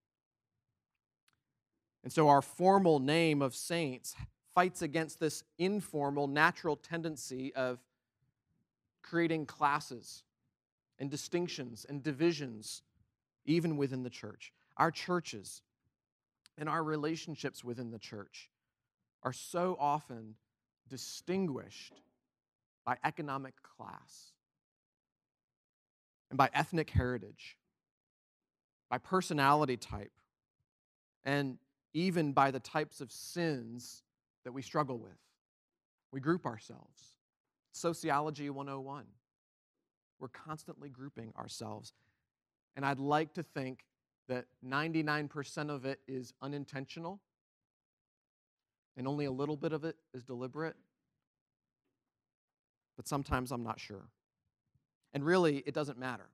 And 2.04 2.14
so 2.14 2.30
our 2.30 2.42
formal 2.42 3.00
name 3.00 3.42
of 3.42 3.56
saints 3.56 4.16
fights 4.54 4.82
against 4.82 5.20
this 5.20 5.44
informal, 5.58 6.28
natural 6.28 6.76
tendency 6.76 7.54
of 7.56 7.80
creating 9.02 9.46
classes 9.46 10.24
and 11.00 11.10
distinctions 11.10 11.86
and 11.88 12.02
divisions, 12.02 12.84
even 13.46 13.76
within 13.76 14.04
the 14.04 14.10
church. 14.10 14.54
Our 14.78 14.92
churches 14.92 15.62
and 16.58 16.70
our 16.70 16.84
relationships 16.84 17.64
within 17.64 17.92
the 17.92 18.00
church 18.00 18.50
are 19.24 19.34
so 19.34 19.76
often 19.80 20.36
distinguished 20.88 22.02
by 22.86 22.98
economic 23.04 23.56
class 23.64 24.32
and 26.30 26.38
by 26.38 26.50
ethnic 26.54 26.90
heritage, 26.92 27.58
by 28.90 28.98
personality 28.98 29.78
type, 29.78 30.12
and 31.24 31.58
even 31.94 32.34
by 32.34 32.52
the 32.52 32.60
types 32.60 33.02
of 33.02 33.12
sins 33.12 34.04
that 34.44 34.52
we 34.52 34.62
struggle 34.62 34.98
with. 34.98 35.18
We 36.12 36.20
group 36.20 36.46
ourselves. 36.46 37.16
Sociology 37.72 38.50
101. 38.50 39.06
We're 40.20 40.28
constantly 40.30 40.90
grouping 40.90 41.34
ourselves. 41.38 41.94
And 42.76 42.86
I'd 42.86 43.00
like 43.00 43.34
to 43.34 43.44
think 43.44 43.86
that 44.28 44.46
99% 44.66 45.70
of 45.70 45.86
it 45.86 46.00
is 46.08 46.34
unintentional 46.42 47.20
and 48.98 49.08
only 49.08 49.26
a 49.26 49.32
little 49.32 49.58
bit 49.58 49.74
of 49.74 49.84
it 49.84 49.98
is 50.14 50.24
deliberate. 50.24 50.76
But 52.96 53.08
sometimes 53.08 53.52
I'm 53.52 53.64
not 53.64 53.80
sure. 53.80 54.08
And 55.14 55.26
really, 55.26 55.64
it 55.66 55.74
doesn't 55.74 55.98
matter 55.98 56.30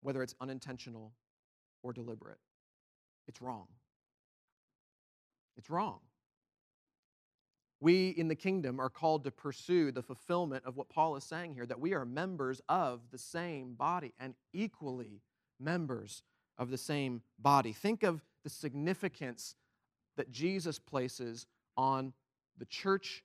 whether 0.00 0.22
it's 0.22 0.34
unintentional 0.40 1.12
or 1.86 1.92
deliberate. 1.92 2.38
It's 3.28 3.40
wrong. 3.40 3.68
It's 5.56 5.70
wrong. 5.70 6.00
We 7.80 8.08
in 8.08 8.26
the 8.26 8.34
kingdom 8.34 8.80
are 8.80 8.90
called 8.90 9.22
to 9.24 9.30
pursue 9.30 9.92
the 9.92 10.02
fulfillment 10.02 10.64
of 10.66 10.76
what 10.76 10.88
Paul 10.88 11.14
is 11.14 11.22
saying 11.22 11.54
here 11.54 11.66
that 11.66 11.78
we 11.78 11.94
are 11.94 12.04
members 12.04 12.60
of 12.68 13.02
the 13.12 13.18
same 13.18 13.74
body 13.74 14.14
and 14.18 14.34
equally 14.52 15.22
members 15.60 16.22
of 16.58 16.70
the 16.70 16.78
same 16.78 17.22
body. 17.38 17.72
Think 17.72 18.02
of 18.02 18.24
the 18.42 18.50
significance 18.50 19.54
that 20.16 20.32
Jesus 20.32 20.78
places 20.78 21.46
on 21.76 22.12
the 22.58 22.64
church 22.64 23.22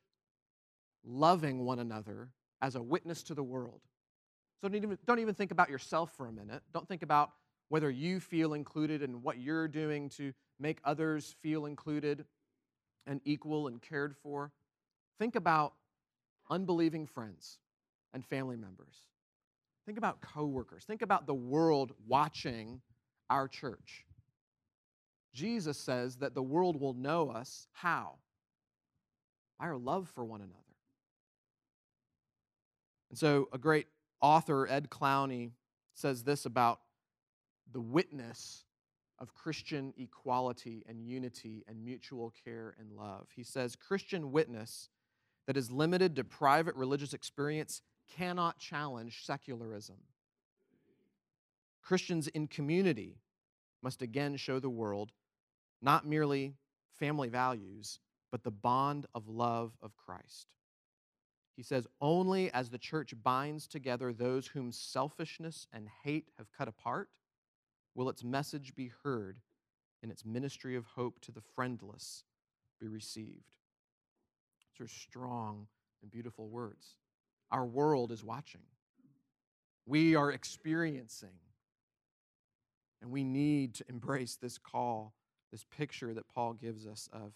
loving 1.03 1.65
one 1.65 1.79
another 1.79 2.29
as 2.61 2.75
a 2.75 2.83
witness 2.83 3.23
to 3.23 3.33
the 3.33 3.43
world. 3.43 3.81
So 4.61 4.67
don't 4.67 4.75
even, 4.75 4.97
don't 5.07 5.19
even 5.19 5.33
think 5.33 5.49
about 5.51 5.71
yourself 5.71 6.11
for 6.15 6.27
a 6.27 6.31
minute. 6.31 6.61
Don't 6.71 6.87
think 6.87 7.01
about 7.01 7.31
whether 7.71 7.89
you 7.89 8.19
feel 8.19 8.53
included 8.53 9.01
and 9.01 9.23
what 9.23 9.39
you're 9.39 9.65
doing 9.65 10.09
to 10.09 10.33
make 10.59 10.79
others 10.83 11.37
feel 11.41 11.65
included 11.65 12.25
and 13.07 13.21
equal 13.23 13.69
and 13.69 13.81
cared 13.81 14.13
for. 14.21 14.51
Think 15.17 15.37
about 15.37 15.75
unbelieving 16.49 17.05
friends 17.07 17.59
and 18.13 18.25
family 18.25 18.57
members. 18.57 19.07
Think 19.85 19.97
about 19.97 20.19
coworkers. 20.19 20.83
Think 20.83 21.01
about 21.01 21.27
the 21.27 21.33
world 21.33 21.93
watching 22.05 22.81
our 23.29 23.47
church. 23.47 24.05
Jesus 25.33 25.77
says 25.77 26.17
that 26.17 26.35
the 26.35 26.43
world 26.43 26.77
will 26.77 26.93
know 26.93 27.29
us 27.29 27.67
how? 27.71 28.15
By 29.57 29.67
our 29.67 29.77
love 29.77 30.11
for 30.13 30.25
one 30.25 30.41
another. 30.41 30.57
And 33.11 33.17
so, 33.17 33.47
a 33.53 33.57
great 33.57 33.87
author, 34.19 34.67
Ed 34.67 34.89
Clowney, 34.89 35.51
says 35.93 36.23
this 36.23 36.45
about 36.45 36.81
the 37.73 37.81
witness 37.81 38.65
of 39.19 39.33
Christian 39.33 39.93
equality 39.97 40.83
and 40.87 41.05
unity 41.05 41.63
and 41.67 41.83
mutual 41.83 42.33
care 42.43 42.75
and 42.79 42.91
love. 42.91 43.27
He 43.35 43.43
says 43.43 43.75
Christian 43.75 44.31
witness 44.31 44.89
that 45.47 45.57
is 45.57 45.71
limited 45.71 46.15
to 46.15 46.23
private 46.23 46.75
religious 46.75 47.13
experience 47.13 47.81
cannot 48.17 48.57
challenge 48.57 49.25
secularism. 49.25 49.97
Christians 51.81 52.27
in 52.27 52.47
community 52.47 53.17
must 53.83 54.01
again 54.01 54.37
show 54.37 54.59
the 54.59 54.69
world 54.69 55.11
not 55.81 56.05
merely 56.05 56.53
family 56.99 57.29
values, 57.29 57.99
but 58.31 58.43
the 58.43 58.51
bond 58.51 59.07
of 59.15 59.27
love 59.27 59.73
of 59.81 59.95
Christ. 59.97 60.47
He 61.55 61.63
says, 61.63 61.87
Only 61.99 62.51
as 62.53 62.69
the 62.69 62.77
church 62.77 63.13
binds 63.23 63.67
together 63.67 64.13
those 64.13 64.47
whom 64.47 64.71
selfishness 64.71 65.67
and 65.73 65.87
hate 66.03 66.29
have 66.37 66.51
cut 66.51 66.67
apart 66.67 67.09
will 67.95 68.09
its 68.09 68.23
message 68.23 68.75
be 68.75 68.91
heard 69.03 69.37
and 70.01 70.11
its 70.11 70.25
ministry 70.25 70.75
of 70.75 70.85
hope 70.85 71.19
to 71.21 71.31
the 71.31 71.41
friendless 71.55 72.23
be 72.79 72.87
received. 72.87 73.55
These 74.77 74.85
are 74.85 74.89
strong 74.89 75.67
and 76.01 76.09
beautiful 76.11 76.47
words. 76.47 76.95
Our 77.51 77.65
world 77.65 78.11
is 78.11 78.23
watching. 78.23 78.61
We 79.85 80.15
are 80.15 80.31
experiencing. 80.31 81.29
And 83.01 83.11
we 83.11 83.23
need 83.23 83.75
to 83.75 83.85
embrace 83.89 84.35
this 84.35 84.57
call, 84.57 85.13
this 85.51 85.65
picture 85.75 86.13
that 86.13 86.27
Paul 86.27 86.53
gives 86.53 86.85
us 86.85 87.09
of 87.11 87.33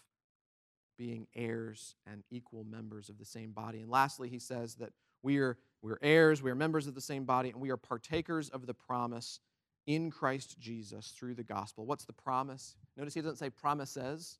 being 0.96 1.26
heirs 1.34 1.96
and 2.10 2.22
equal 2.30 2.64
members 2.64 3.08
of 3.08 3.18
the 3.18 3.24
same 3.24 3.50
body. 3.50 3.80
And 3.80 3.90
lastly, 3.90 4.28
he 4.28 4.38
says 4.38 4.76
that 4.76 4.92
we 5.22 5.38
are, 5.38 5.58
we're 5.82 5.98
heirs, 6.02 6.42
we 6.42 6.50
are 6.50 6.54
members 6.54 6.86
of 6.86 6.94
the 6.94 7.00
same 7.00 7.24
body, 7.24 7.50
and 7.50 7.60
we 7.60 7.70
are 7.70 7.76
partakers 7.76 8.48
of 8.48 8.66
the 8.66 8.74
promise 8.74 9.40
in 9.86 10.10
Christ 10.10 10.58
Jesus 10.58 11.14
through 11.16 11.34
the 11.34 11.44
gospel. 11.44 11.86
What's 11.86 12.04
the 12.04 12.12
promise? 12.12 12.74
Notice 12.96 13.14
he 13.14 13.20
doesn't 13.20 13.38
say 13.38 13.50
promises. 13.50 14.38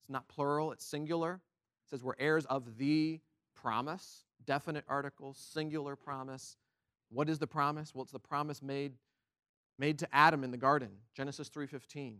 It's 0.00 0.10
not 0.10 0.28
plural, 0.28 0.72
it's 0.72 0.84
singular. 0.84 1.34
It 1.34 1.90
says 1.90 2.02
we're 2.02 2.14
heirs 2.18 2.44
of 2.46 2.78
the 2.78 3.20
promise, 3.54 4.24
definite 4.44 4.84
article, 4.88 5.34
singular 5.34 5.96
promise. 5.96 6.56
What 7.10 7.28
is 7.28 7.38
the 7.38 7.46
promise? 7.46 7.94
Well, 7.94 8.02
it's 8.02 8.12
the 8.12 8.18
promise 8.18 8.62
made, 8.62 8.94
made 9.78 9.98
to 10.00 10.08
Adam 10.14 10.44
in 10.44 10.50
the 10.50 10.56
garden, 10.56 10.90
Genesis 11.14 11.48
3:15. 11.48 12.18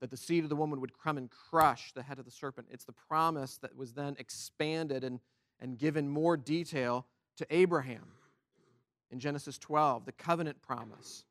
That 0.00 0.10
the 0.10 0.16
seed 0.16 0.44
of 0.44 0.50
the 0.50 0.56
woman 0.56 0.80
would 0.80 0.98
come 0.98 1.16
and 1.16 1.30
crush 1.30 1.92
the 1.92 2.02
head 2.02 2.18
of 2.18 2.26
the 2.26 2.30
serpent. 2.30 2.68
It's 2.70 2.84
the 2.84 2.92
promise 2.92 3.56
that 3.58 3.74
was 3.74 3.94
then 3.94 4.14
expanded 4.18 5.04
and, 5.04 5.20
and 5.58 5.78
given 5.78 6.08
more 6.08 6.36
detail 6.36 7.06
to 7.36 7.46
Abraham 7.50 8.12
in 9.10 9.20
Genesis 9.20 9.56
12, 9.58 10.04
the 10.04 10.12
covenant 10.12 10.60
promise 10.62 11.24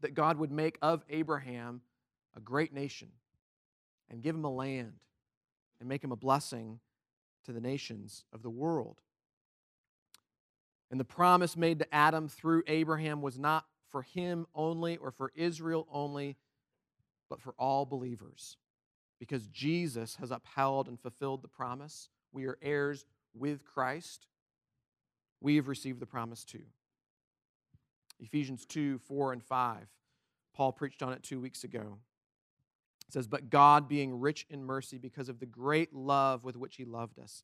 that 0.00 0.14
God 0.14 0.38
would 0.38 0.52
make 0.52 0.78
of 0.82 1.04
Abraham 1.08 1.82
a 2.36 2.40
great 2.40 2.72
nation 2.72 3.08
and 4.10 4.22
give 4.22 4.34
him 4.34 4.44
a 4.44 4.52
land 4.52 4.92
and 5.78 5.88
make 5.88 6.02
him 6.02 6.12
a 6.12 6.16
blessing 6.16 6.80
to 7.44 7.52
the 7.52 7.60
nations 7.60 8.24
of 8.32 8.42
the 8.42 8.50
world. 8.50 9.00
And 10.90 10.98
the 10.98 11.04
promise 11.04 11.56
made 11.56 11.78
to 11.78 11.94
Adam 11.94 12.28
through 12.28 12.64
Abraham 12.66 13.22
was 13.22 13.38
not 13.38 13.64
for 13.90 14.02
him 14.02 14.46
only 14.54 14.96
or 14.96 15.10
for 15.10 15.32
Israel 15.34 15.86
only, 15.90 16.36
but 17.28 17.40
for 17.40 17.54
all 17.58 17.86
believers. 17.86 18.56
Because 19.18 19.46
Jesus 19.48 20.16
has 20.16 20.30
upheld 20.30 20.88
and 20.88 20.98
fulfilled 20.98 21.42
the 21.42 21.48
promise. 21.48 22.08
We 22.32 22.46
are 22.46 22.58
heirs 22.62 23.04
with 23.34 23.64
Christ. 23.64 24.26
We 25.40 25.56
have 25.56 25.68
received 25.68 26.00
the 26.00 26.06
promise 26.06 26.44
too. 26.44 26.62
Ephesians 28.20 28.66
2 28.66 28.98
4 28.98 29.32
and 29.32 29.42
5. 29.42 29.88
Paul 30.54 30.72
preached 30.72 31.02
on 31.02 31.12
it 31.12 31.22
two 31.22 31.40
weeks 31.40 31.64
ago. 31.64 31.98
It 33.08 33.14
says, 33.14 33.26
But 33.26 33.50
God, 33.50 33.88
being 33.88 34.20
rich 34.20 34.46
in 34.50 34.64
mercy 34.64 34.98
because 34.98 35.28
of 35.28 35.40
the 35.40 35.46
great 35.46 35.94
love 35.94 36.44
with 36.44 36.56
which 36.56 36.76
He 36.76 36.84
loved 36.84 37.18
us, 37.18 37.42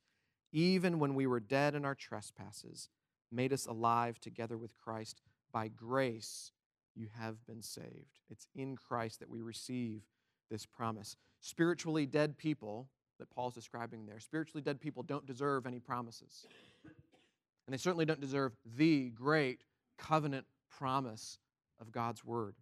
even 0.53 0.99
when 0.99 1.15
we 1.15 1.27
were 1.27 1.41
dead 1.41 1.75
in 1.75 1.85
our 1.85 1.95
trespasses, 1.95 2.89
made 3.33 3.53
us 3.53 3.67
alive 3.67 4.21
together 4.21 4.57
with 4.57 4.75
Christ. 4.75 5.21
By 5.53 5.69
grace 5.69 6.53
you 6.95 7.09
have 7.19 7.45
been 7.47 7.63
saved. 7.63 8.21
It's 8.31 8.47
in 8.55 8.77
Christ 8.77 9.21
that 9.21 9.31
we 9.31 9.43
receive 9.43 10.03
this 10.51 10.67
promise. 10.67 11.17
Spiritually 11.41 12.07
dead 12.07 12.37
people 12.39 12.89
that 13.19 13.31
Paul's 13.31 13.55
describing 13.55 14.07
there, 14.07 14.21
spiritually 14.21 14.63
dead 14.63 14.81
people 14.81 15.03
don't 15.03 15.27
deserve 15.27 15.67
any 15.67 15.79
promises. 15.79 16.47
And 16.85 17.73
they 17.73 17.79
certainly 17.79 18.05
don't 18.05 18.21
deserve 18.21 18.53
the 18.77 19.11
great 19.11 19.63
covenant 19.99 20.47
promise 20.77 21.39
of 21.81 21.93
God's 21.93 22.25
word. 22.25 22.55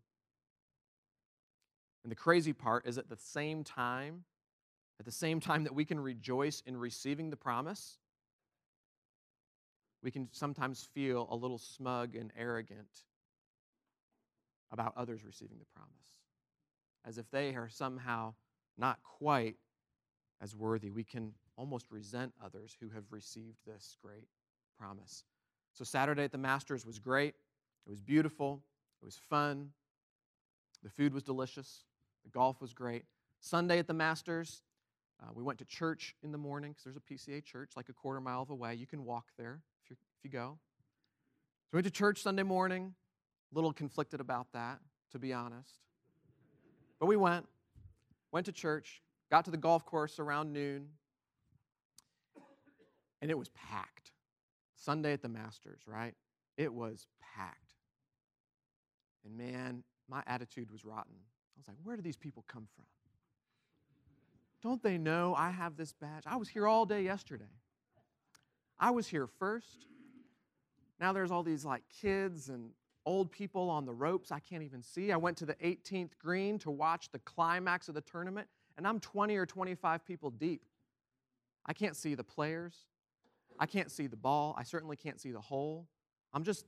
And 2.03 2.11
the 2.11 2.17
crazy 2.17 2.53
part 2.53 2.87
is 2.87 2.99
at 2.99 3.09
the 3.09 3.17
same 3.17 3.65
time, 3.65 4.25
at 5.01 5.07
the 5.07 5.13
same 5.13 5.41
time 5.41 5.65
that 5.65 5.75
we 5.75 5.85
can 5.85 5.99
rejoice 5.99 6.63
in 6.67 6.77
receiving 6.77 7.31
the 7.31 7.37
promise, 7.37 7.99
we 10.03 10.11
can 10.11 10.29
sometimes 10.33 10.87
feel 10.95 11.27
a 11.31 11.37
little 11.37 11.59
smug 11.59 12.15
and 12.15 12.31
arrogant 12.37 13.05
about 14.71 14.93
others 14.97 15.25
receiving 15.25 15.59
the 15.59 15.65
promise, 15.75 16.19
as 17.07 17.17
if 17.17 17.31
they 17.31 17.55
are 17.55 17.69
somehow 17.71 18.35
not 18.77 18.99
quite 19.03 19.57
as 20.43 20.55
worthy. 20.55 20.91
We 20.91 21.05
can 21.05 21.33
almost 21.57 21.87
resent 21.91 22.35
others 22.45 22.77
who 22.79 22.91
have 22.91 23.05
received 23.11 23.57
this 23.67 23.97
great 24.03 24.29
promise. 24.79 25.25
So, 25.73 25.85
Saturday 25.85 26.25
at 26.25 26.33
the 26.33 26.39
Masters 26.39 26.85
was 26.85 26.99
great. 26.99 27.35
It 27.87 27.91
was 27.91 28.01
beautiful. 28.01 28.63
It 29.03 29.05
was 29.05 29.17
fun. 29.17 29.71
The 30.83 30.91
food 30.91 31.13
was 31.15 31.23
delicious. 31.23 31.85
The 32.25 32.31
golf 32.31 32.61
was 32.61 32.73
great. 32.73 33.05
Sunday 33.41 33.79
at 33.79 33.87
the 33.87 33.95
Masters, 33.95 34.63
uh, 35.23 35.31
we 35.35 35.43
went 35.43 35.59
to 35.59 35.65
church 35.65 36.15
in 36.23 36.33
the 36.33 36.39
morning 36.39 36.73
because 36.73 36.85
there's 36.85 36.97
a 36.97 37.01
PCA 37.01 37.45
church 37.45 37.73
like 37.77 37.89
a 37.89 37.93
quarter 37.93 38.21
mile 38.21 38.47
away. 38.49 38.75
You 38.75 38.87
can 38.87 39.05
walk 39.05 39.27
there 39.39 39.61
if, 39.83 39.91
you 39.91 39.97
if 40.19 40.25
you 40.25 40.31
go. 40.31 40.59
So 41.65 41.71
we 41.73 41.77
went 41.79 41.87
to 41.87 41.91
church 41.91 42.23
Sunday 42.23 42.43
morning. 42.43 42.95
A 43.53 43.55
little 43.55 43.73
conflicted 43.73 44.21
about 44.21 44.49
that, 44.53 44.81
to 45.13 45.19
be 45.19 45.33
honest. 45.33 45.79
But 46.99 47.07
we 47.07 47.17
went, 47.17 47.47
went 48.33 48.47
to 48.47 48.53
church, 48.53 49.03
got 49.31 49.45
to 49.45 49.51
the 49.51 49.57
golf 49.57 49.85
course 49.85 50.19
around 50.19 50.53
noon, 50.53 50.89
and 53.23 53.31
it 53.31 53.39
was 53.39 53.49
packed. 53.51 54.13
Sunday 54.75 55.13
at 55.13 55.23
the 55.23 55.29
Masters, 55.29 55.83
right? 55.87 56.15
It 56.57 56.73
was 56.73 57.07
packed. 57.37 57.64
And 59.25 59.37
man, 59.37 59.83
my 60.09 60.23
attitude 60.27 60.71
was 60.71 60.85
rotten. 60.85 61.15
I 61.15 61.61
was 61.61 61.69
like, 61.69 61.77
where 61.83 61.97
do 61.97 62.03
these 62.03 62.17
people 62.17 62.45
come 62.49 62.67
from? 62.75 62.85
Don't 64.63 64.83
they 64.83 64.97
know 64.99 65.35
I 65.37 65.51
have 65.51 65.77
this 65.77 65.93
badge? 65.93 66.25
I 66.27 66.37
was 66.37 66.49
here 66.49 66.67
all 66.67 66.87
day 66.87 67.03
yesterday. 67.03 67.45
I 68.79 68.91
was 68.91 69.07
here 69.07 69.27
first. 69.27 69.87
Now 71.01 71.13
there's 71.13 71.31
all 71.31 71.43
these 71.43 71.65
like 71.65 71.83
kids 72.01 72.49
and 72.49 72.71
old 73.07 73.31
people 73.31 73.69
on 73.69 73.85
the 73.85 73.93
ropes 73.93 74.33
I 74.33 74.41
can't 74.41 74.63
even 74.63 74.83
see. 74.83 75.13
I 75.13 75.17
went 75.17 75.37
to 75.39 75.47
the 75.47 75.55
18th 75.55 76.13
green 76.19 76.59
to 76.61 76.71
watch 76.71 77.11
the 77.11 77.19
climax 77.21 77.89
of 77.89 77.95
the 77.95 78.01
tournament, 78.01 78.49
and 78.77 78.87
I'm 78.87 79.01
20 79.01 79.37
or 79.37 79.47
25 79.47 80.05
people 80.05 80.31
deep. 80.31 80.63
I 81.67 81.73
can't 81.73 81.97
see 81.97 82.15
the 82.15 82.25
players. 82.25 82.75
I 83.59 83.67
can't 83.67 83.91
see 83.91 84.07
the 84.07 84.17
ball. 84.17 84.55
I 84.59 84.65
certainly 84.65 84.97
can't 84.97 85.21
see 85.21 85.31
the 85.31 85.41
hole. 85.41 85.87
I'm 86.33 86.43
just 86.43 86.67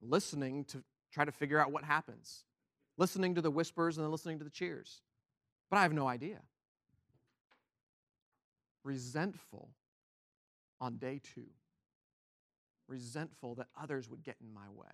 listening 0.00 0.64
to 0.66 0.82
try 1.12 1.24
to 1.24 1.32
figure 1.32 1.58
out 1.58 1.72
what 1.72 1.84
happens, 1.84 2.44
listening 2.96 3.34
to 3.34 3.42
the 3.42 3.50
whispers 3.50 3.96
and 3.96 4.04
then 4.04 4.10
listening 4.10 4.38
to 4.38 4.44
the 4.44 4.50
cheers. 4.50 5.02
But 5.70 5.78
I 5.78 5.82
have 5.82 5.92
no 5.92 6.08
idea. 6.08 6.40
Resentful 8.82 9.70
on 10.80 10.96
day 10.96 11.20
two, 11.34 11.46
resentful 12.88 13.54
that 13.56 13.68
others 13.80 14.08
would 14.08 14.22
get 14.22 14.36
in 14.40 14.52
my 14.52 14.68
way. 14.74 14.86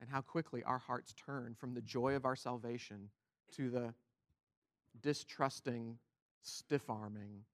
And 0.00 0.08
how 0.08 0.20
quickly 0.20 0.62
our 0.62 0.78
hearts 0.78 1.12
turn 1.14 1.54
from 1.58 1.74
the 1.74 1.80
joy 1.82 2.14
of 2.14 2.24
our 2.24 2.36
salvation 2.36 3.10
to 3.56 3.68
the 3.68 3.94
distrusting, 5.02 5.98
stiff 6.42 6.88
arming, 6.88 7.44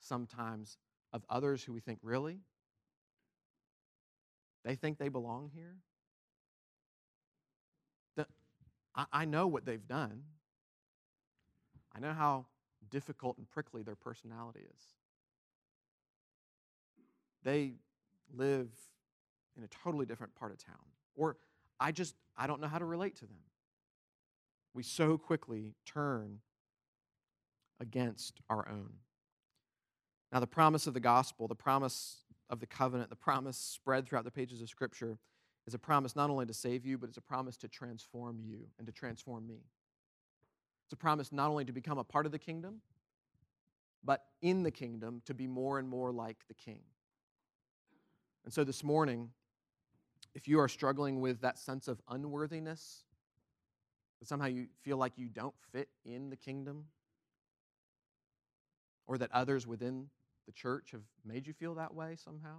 sometimes 0.00 0.78
of 1.12 1.24
others 1.28 1.62
who 1.62 1.72
we 1.72 1.80
think, 1.80 1.98
really? 2.02 2.40
They 4.64 4.76
think 4.76 4.98
they 4.98 5.08
belong 5.08 5.50
here? 5.54 5.76
I, 8.94 9.06
I 9.12 9.24
know 9.24 9.46
what 9.46 9.64
they've 9.64 9.86
done. 9.86 10.22
I 11.94 12.00
know 12.00 12.12
how 12.12 12.46
difficult 12.90 13.38
and 13.38 13.48
prickly 13.48 13.82
their 13.82 13.94
personality 13.94 14.60
is. 14.60 14.82
They 17.42 17.74
live 18.34 18.68
in 19.56 19.62
a 19.62 19.68
totally 19.68 20.06
different 20.06 20.34
part 20.34 20.52
of 20.52 20.64
town. 20.64 20.76
Or 21.14 21.36
I 21.78 21.92
just, 21.92 22.14
I 22.36 22.46
don't 22.46 22.60
know 22.60 22.68
how 22.68 22.78
to 22.78 22.84
relate 22.84 23.16
to 23.16 23.26
them. 23.26 23.38
We 24.72 24.82
so 24.82 25.16
quickly 25.18 25.74
turn 25.86 26.40
against 27.80 28.40
our 28.48 28.68
own. 28.68 28.94
Now, 30.32 30.40
the 30.40 30.46
promise 30.46 30.86
of 30.86 30.94
the 30.94 31.00
gospel, 31.00 31.46
the 31.46 31.54
promise 31.54 32.24
of 32.50 32.58
the 32.58 32.66
covenant, 32.66 33.10
the 33.10 33.16
promise 33.16 33.56
spread 33.56 34.06
throughout 34.06 34.24
the 34.24 34.30
pages 34.32 34.60
of 34.60 34.68
Scripture 34.68 35.18
is 35.66 35.74
a 35.74 35.78
promise 35.78 36.14
not 36.14 36.30
only 36.30 36.46
to 36.46 36.54
save 36.54 36.84
you, 36.84 36.98
but 36.98 37.08
it's 37.08 37.18
a 37.18 37.22
promise 37.22 37.56
to 37.58 37.68
transform 37.68 38.38
you 38.40 38.66
and 38.78 38.86
to 38.86 38.92
transform 38.92 39.46
me. 39.46 39.62
It's 40.86 40.92
a 40.92 40.96
promise 40.96 41.32
not 41.32 41.50
only 41.50 41.64
to 41.64 41.72
become 41.72 41.98
a 41.98 42.04
part 42.04 42.26
of 42.26 42.32
the 42.32 42.38
kingdom, 42.38 42.80
but 44.04 44.24
in 44.42 44.62
the 44.62 44.70
kingdom 44.70 45.22
to 45.24 45.32
be 45.32 45.46
more 45.46 45.78
and 45.78 45.88
more 45.88 46.12
like 46.12 46.36
the 46.48 46.54
king. 46.54 46.80
And 48.44 48.52
so 48.52 48.64
this 48.64 48.84
morning, 48.84 49.30
if 50.34 50.46
you 50.46 50.60
are 50.60 50.68
struggling 50.68 51.20
with 51.20 51.40
that 51.40 51.58
sense 51.58 51.88
of 51.88 52.02
unworthiness, 52.08 53.04
that 54.20 54.28
somehow 54.28 54.46
you 54.46 54.66
feel 54.82 54.98
like 54.98 55.12
you 55.16 55.28
don't 55.28 55.54
fit 55.72 55.88
in 56.04 56.28
the 56.28 56.36
kingdom, 56.36 56.84
or 59.06 59.16
that 59.18 59.30
others 59.32 59.66
within 59.66 60.08
the 60.46 60.52
church 60.52 60.90
have 60.92 61.02
made 61.24 61.46
you 61.46 61.54
feel 61.54 61.74
that 61.76 61.94
way 61.94 62.16
somehow, 62.22 62.58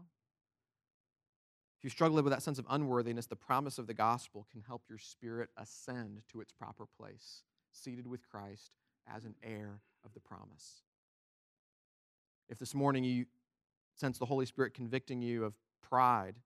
you 1.85 1.91
struggle 1.91 2.19
with 2.23 2.33
that 2.33 2.41
sense 2.41 2.57
of 2.57 2.65
unworthiness, 2.71 3.27
the 3.27 3.35
promise 3.35 3.77
of 3.77 3.85
the 3.85 3.93
gospel 3.93 4.47
can 4.51 4.59
help 4.59 4.81
your 4.89 4.97
spirit 4.97 5.51
ascend 5.55 6.23
to 6.31 6.41
its 6.41 6.51
proper 6.51 6.87
place, 6.97 7.43
seated 7.71 8.07
with 8.07 8.27
Christ 8.27 8.71
as 9.07 9.23
an 9.23 9.35
heir 9.43 9.81
of 10.03 10.11
the 10.15 10.19
promise. 10.19 10.81
If 12.49 12.57
this 12.57 12.73
morning 12.73 13.03
you 13.03 13.27
sense 13.95 14.17
the 14.17 14.25
Holy 14.25 14.47
Spirit 14.47 14.73
convicting 14.73 15.21
you 15.21 15.43
of 15.43 15.53
pride, 15.87 16.37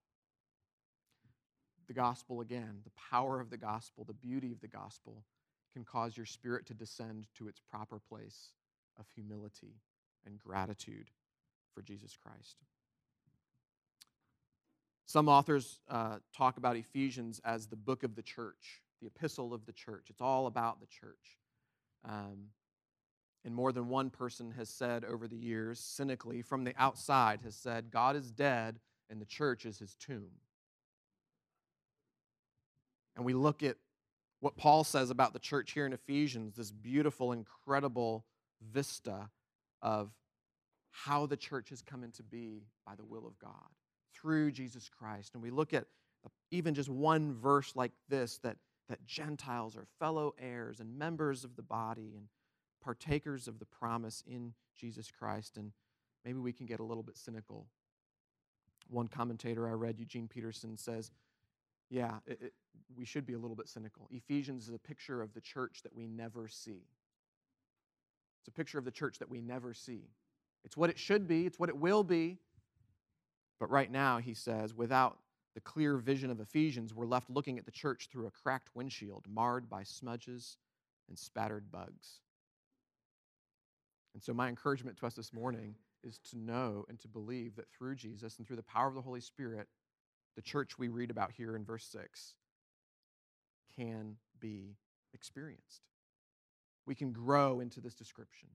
the 1.87 1.93
gospel 1.93 2.41
again, 2.41 2.81
the 2.83 2.91
power 3.09 3.39
of 3.39 3.49
the 3.49 3.55
gospel, 3.55 4.03
the 4.03 4.11
beauty 4.11 4.51
of 4.51 4.59
the 4.59 4.67
gospel 4.67 5.23
can 5.71 5.85
cause 5.85 6.17
your 6.17 6.25
spirit 6.25 6.65
to 6.65 6.73
descend 6.73 7.27
to 7.35 7.47
its 7.47 7.61
proper 7.61 7.97
place 7.97 8.51
of 8.99 9.05
humility 9.15 9.79
and 10.25 10.37
gratitude 10.37 11.11
for 11.73 11.81
Jesus 11.81 12.17
Christ. 12.21 12.57
Some 15.09 15.27
authors 15.27 15.79
uh, 15.89 16.17
talk 16.37 16.57
about 16.57 16.77
Ephesians 16.77 17.41
as 17.43 17.65
the 17.65 17.75
book 17.75 18.03
of 18.03 18.13
the 18.13 18.21
church, 18.21 18.83
the 19.01 19.07
epistle 19.07 19.55
of 19.55 19.65
the 19.65 19.71
church. 19.71 20.05
It's 20.11 20.21
all 20.21 20.45
about 20.45 20.79
the 20.79 20.85
church. 20.85 21.39
Um, 22.07 22.49
and 23.43 23.55
more 23.55 23.71
than 23.71 23.89
one 23.89 24.11
person 24.11 24.51
has 24.51 24.69
said 24.69 25.03
over 25.03 25.27
the 25.27 25.35
years, 25.35 25.79
cynically, 25.79 26.43
from 26.43 26.63
the 26.63 26.75
outside, 26.77 27.39
has 27.43 27.55
said, 27.55 27.89
God 27.89 28.15
is 28.15 28.29
dead 28.29 28.77
and 29.09 29.19
the 29.19 29.25
church 29.25 29.65
is 29.65 29.79
his 29.79 29.95
tomb. 29.95 30.29
And 33.15 33.25
we 33.25 33.33
look 33.33 33.63
at 33.63 33.77
what 34.41 34.57
Paul 34.57 34.83
says 34.83 35.09
about 35.09 35.33
the 35.33 35.39
church 35.39 35.71
here 35.71 35.87
in 35.87 35.93
Ephesians, 35.93 36.55
this 36.55 36.69
beautiful, 36.69 37.31
incredible 37.31 38.25
vista 38.61 39.31
of 39.81 40.11
how 40.91 41.25
the 41.25 41.35
church 41.35 41.69
has 41.71 41.81
come 41.81 42.03
into 42.03 42.21
be 42.21 42.67
by 42.85 42.93
the 42.93 43.05
will 43.05 43.25
of 43.25 43.39
God 43.39 43.69
through 44.19 44.51
Jesus 44.51 44.89
Christ. 44.89 45.33
And 45.33 45.43
we 45.43 45.49
look 45.49 45.73
at 45.73 45.85
uh, 46.25 46.29
even 46.51 46.73
just 46.73 46.89
one 46.89 47.33
verse 47.33 47.75
like 47.75 47.91
this 48.09 48.37
that, 48.39 48.57
that 48.89 49.05
Gentiles 49.05 49.75
are 49.75 49.85
fellow 49.99 50.33
heirs 50.39 50.79
and 50.79 50.97
members 50.97 51.43
of 51.43 51.55
the 51.55 51.61
body 51.61 52.13
and 52.15 52.27
partakers 52.81 53.47
of 53.47 53.59
the 53.59 53.65
promise 53.65 54.23
in 54.27 54.53
Jesus 54.75 55.11
Christ. 55.11 55.57
And 55.57 55.71
maybe 56.25 56.39
we 56.39 56.53
can 56.53 56.65
get 56.65 56.79
a 56.79 56.83
little 56.83 57.03
bit 57.03 57.17
cynical. 57.17 57.67
One 58.89 59.07
commentator 59.07 59.67
I 59.67 59.73
read, 59.73 59.99
Eugene 59.99 60.27
Peterson, 60.27 60.77
says, 60.77 61.11
Yeah, 61.89 62.15
it, 62.25 62.39
it, 62.41 62.53
we 62.97 63.05
should 63.05 63.25
be 63.25 63.33
a 63.33 63.39
little 63.39 63.55
bit 63.55 63.69
cynical. 63.69 64.07
Ephesians 64.11 64.67
is 64.67 64.73
a 64.73 64.79
picture 64.79 65.21
of 65.21 65.33
the 65.33 65.41
church 65.41 65.81
that 65.83 65.95
we 65.95 66.07
never 66.07 66.47
see. 66.47 66.87
It's 68.41 68.47
a 68.47 68.51
picture 68.51 68.79
of 68.79 68.85
the 68.85 68.91
church 68.91 69.19
that 69.19 69.29
we 69.29 69.41
never 69.41 69.73
see. 69.73 70.09
It's 70.65 70.75
what 70.75 70.89
it 70.89 70.97
should 70.97 71.27
be, 71.27 71.45
it's 71.45 71.59
what 71.59 71.69
it 71.69 71.77
will 71.77 72.03
be. 72.03 72.37
But 73.59 73.69
right 73.69 73.91
now, 73.91 74.19
he 74.19 74.33
says, 74.33 74.73
without 74.73 75.17
the 75.53 75.61
clear 75.61 75.97
vision 75.97 76.31
of 76.31 76.39
Ephesians, 76.39 76.93
we're 76.93 77.05
left 77.05 77.29
looking 77.29 77.57
at 77.57 77.65
the 77.65 77.71
church 77.71 78.07
through 78.11 78.27
a 78.27 78.31
cracked 78.31 78.69
windshield, 78.73 79.25
marred 79.27 79.69
by 79.69 79.83
smudges 79.83 80.57
and 81.09 81.17
spattered 81.17 81.71
bugs. 81.71 82.21
And 84.13 84.23
so, 84.23 84.33
my 84.33 84.47
encouragement 84.47 84.97
to 84.97 85.05
us 85.05 85.15
this 85.15 85.33
morning 85.33 85.75
is 86.03 86.19
to 86.31 86.37
know 86.37 86.85
and 86.87 86.99
to 87.01 87.07
believe 87.07 87.55
that 87.55 87.69
through 87.69 87.95
Jesus 87.95 88.37
and 88.37 88.47
through 88.47 88.55
the 88.55 88.63
power 88.63 88.87
of 88.87 88.95
the 88.95 89.01
Holy 89.01 89.19
Spirit, 89.19 89.67
the 90.35 90.41
church 90.41 90.77
we 90.77 90.87
read 90.87 91.11
about 91.11 91.31
here 91.31 91.55
in 91.55 91.65
verse 91.65 91.85
6 91.85 92.35
can 93.75 94.15
be 94.39 94.77
experienced. 95.13 95.81
We 96.85 96.95
can 96.95 97.11
grow 97.11 97.59
into 97.59 97.81
this 97.81 97.95
description. 97.95 98.49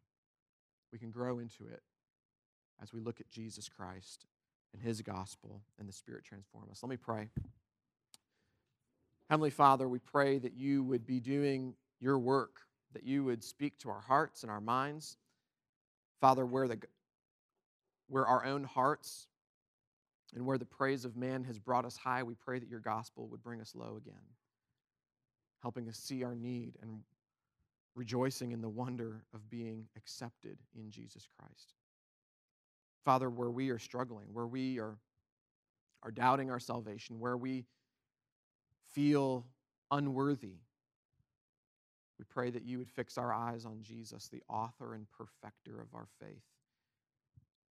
We 0.92 0.98
can 0.98 1.10
grow 1.10 1.38
into 1.38 1.66
it 1.66 1.82
as 2.82 2.92
we 2.92 3.00
look 3.00 3.20
at 3.20 3.30
Jesus 3.30 3.68
Christ 3.68 4.26
and 4.74 4.82
his 4.82 5.00
gospel 5.00 5.62
and 5.78 5.88
the 5.88 5.92
Spirit 5.92 6.24
transform 6.24 6.64
us. 6.70 6.82
Let 6.82 6.90
me 6.90 6.96
pray. 6.96 7.28
Heavenly 9.30 9.50
Father, 9.50 9.88
we 9.88 10.00
pray 10.00 10.38
that 10.38 10.54
you 10.54 10.82
would 10.82 11.06
be 11.06 11.20
doing 11.20 11.74
your 12.00 12.18
work, 12.18 12.60
that 12.92 13.04
you 13.04 13.24
would 13.24 13.42
speak 13.42 13.78
to 13.78 13.90
our 13.90 14.00
hearts 14.00 14.42
and 14.42 14.50
our 14.50 14.60
minds. 14.60 15.16
Father, 16.20 16.44
where, 16.44 16.68
the, 16.68 16.78
where 18.08 18.26
our 18.26 18.44
own 18.44 18.64
hearts 18.64 19.28
and 20.34 20.44
where 20.44 20.58
the 20.58 20.66
praise 20.66 21.04
of 21.04 21.16
man 21.16 21.44
has 21.44 21.58
brought 21.58 21.84
us 21.84 21.96
high, 21.96 22.22
we 22.22 22.34
pray 22.34 22.58
that 22.58 22.68
your 22.68 22.80
gospel 22.80 23.28
would 23.28 23.42
bring 23.42 23.60
us 23.60 23.74
low 23.74 23.96
again, 23.96 24.14
helping 25.62 25.88
us 25.88 25.96
see 25.96 26.24
our 26.24 26.34
need 26.34 26.74
and 26.82 27.00
rejoicing 27.94 28.52
in 28.52 28.60
the 28.60 28.68
wonder 28.68 29.24
of 29.32 29.48
being 29.48 29.86
accepted 29.96 30.58
in 30.76 30.90
Jesus 30.90 31.28
Christ. 31.38 31.74
Father, 33.04 33.28
where 33.28 33.50
we 33.50 33.70
are 33.70 33.78
struggling, 33.78 34.26
where 34.32 34.46
we 34.46 34.78
are, 34.78 34.96
are 36.02 36.10
doubting 36.10 36.50
our 36.50 36.60
salvation, 36.60 37.20
where 37.20 37.36
we 37.36 37.66
feel 38.94 39.46
unworthy, 39.90 40.56
we 42.18 42.24
pray 42.28 42.50
that 42.50 42.64
you 42.64 42.78
would 42.78 42.90
fix 42.90 43.18
our 43.18 43.32
eyes 43.32 43.64
on 43.66 43.82
Jesus, 43.82 44.28
the 44.28 44.42
author 44.48 44.94
and 44.94 45.06
perfecter 45.10 45.80
of 45.80 45.94
our 45.94 46.06
faith, 46.20 46.44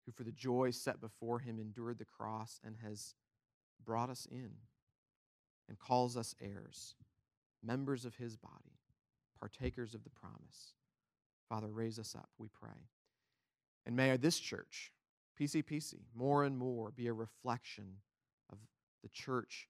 who 0.05 0.11
for 0.11 0.23
the 0.23 0.31
joy 0.31 0.71
set 0.71 1.01
before 1.01 1.39
him 1.39 1.59
endured 1.59 1.97
the 1.97 2.05
cross 2.05 2.59
and 2.63 2.75
has 2.83 3.15
brought 3.83 4.09
us 4.09 4.27
in 4.31 4.51
and 5.67 5.79
calls 5.79 6.15
us 6.15 6.35
heirs, 6.41 6.95
members 7.63 8.05
of 8.05 8.15
his 8.15 8.37
body, 8.37 8.79
partakers 9.39 9.93
of 9.93 10.03
the 10.03 10.09
promise. 10.09 10.73
Father, 11.49 11.67
raise 11.67 11.99
us 11.99 12.15
up, 12.15 12.29
we 12.37 12.47
pray. 12.47 12.87
And 13.85 13.95
may 13.95 14.15
this 14.17 14.39
church, 14.39 14.91
PCPC, 15.39 15.95
more 16.15 16.43
and 16.43 16.57
more 16.57 16.91
be 16.91 17.07
a 17.07 17.13
reflection 17.13 17.97
of 18.51 18.57
the 19.03 19.09
church 19.09 19.67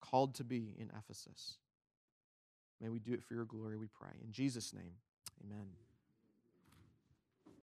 called 0.00 0.34
to 0.36 0.44
be 0.44 0.74
in 0.78 0.90
Ephesus. 0.96 1.58
May 2.80 2.88
we 2.88 2.98
do 2.98 3.12
it 3.12 3.22
for 3.22 3.34
your 3.34 3.44
glory, 3.44 3.76
we 3.76 3.88
pray. 3.88 4.12
In 4.22 4.32
Jesus' 4.32 4.72
name, 4.72 4.92
amen. 5.44 5.66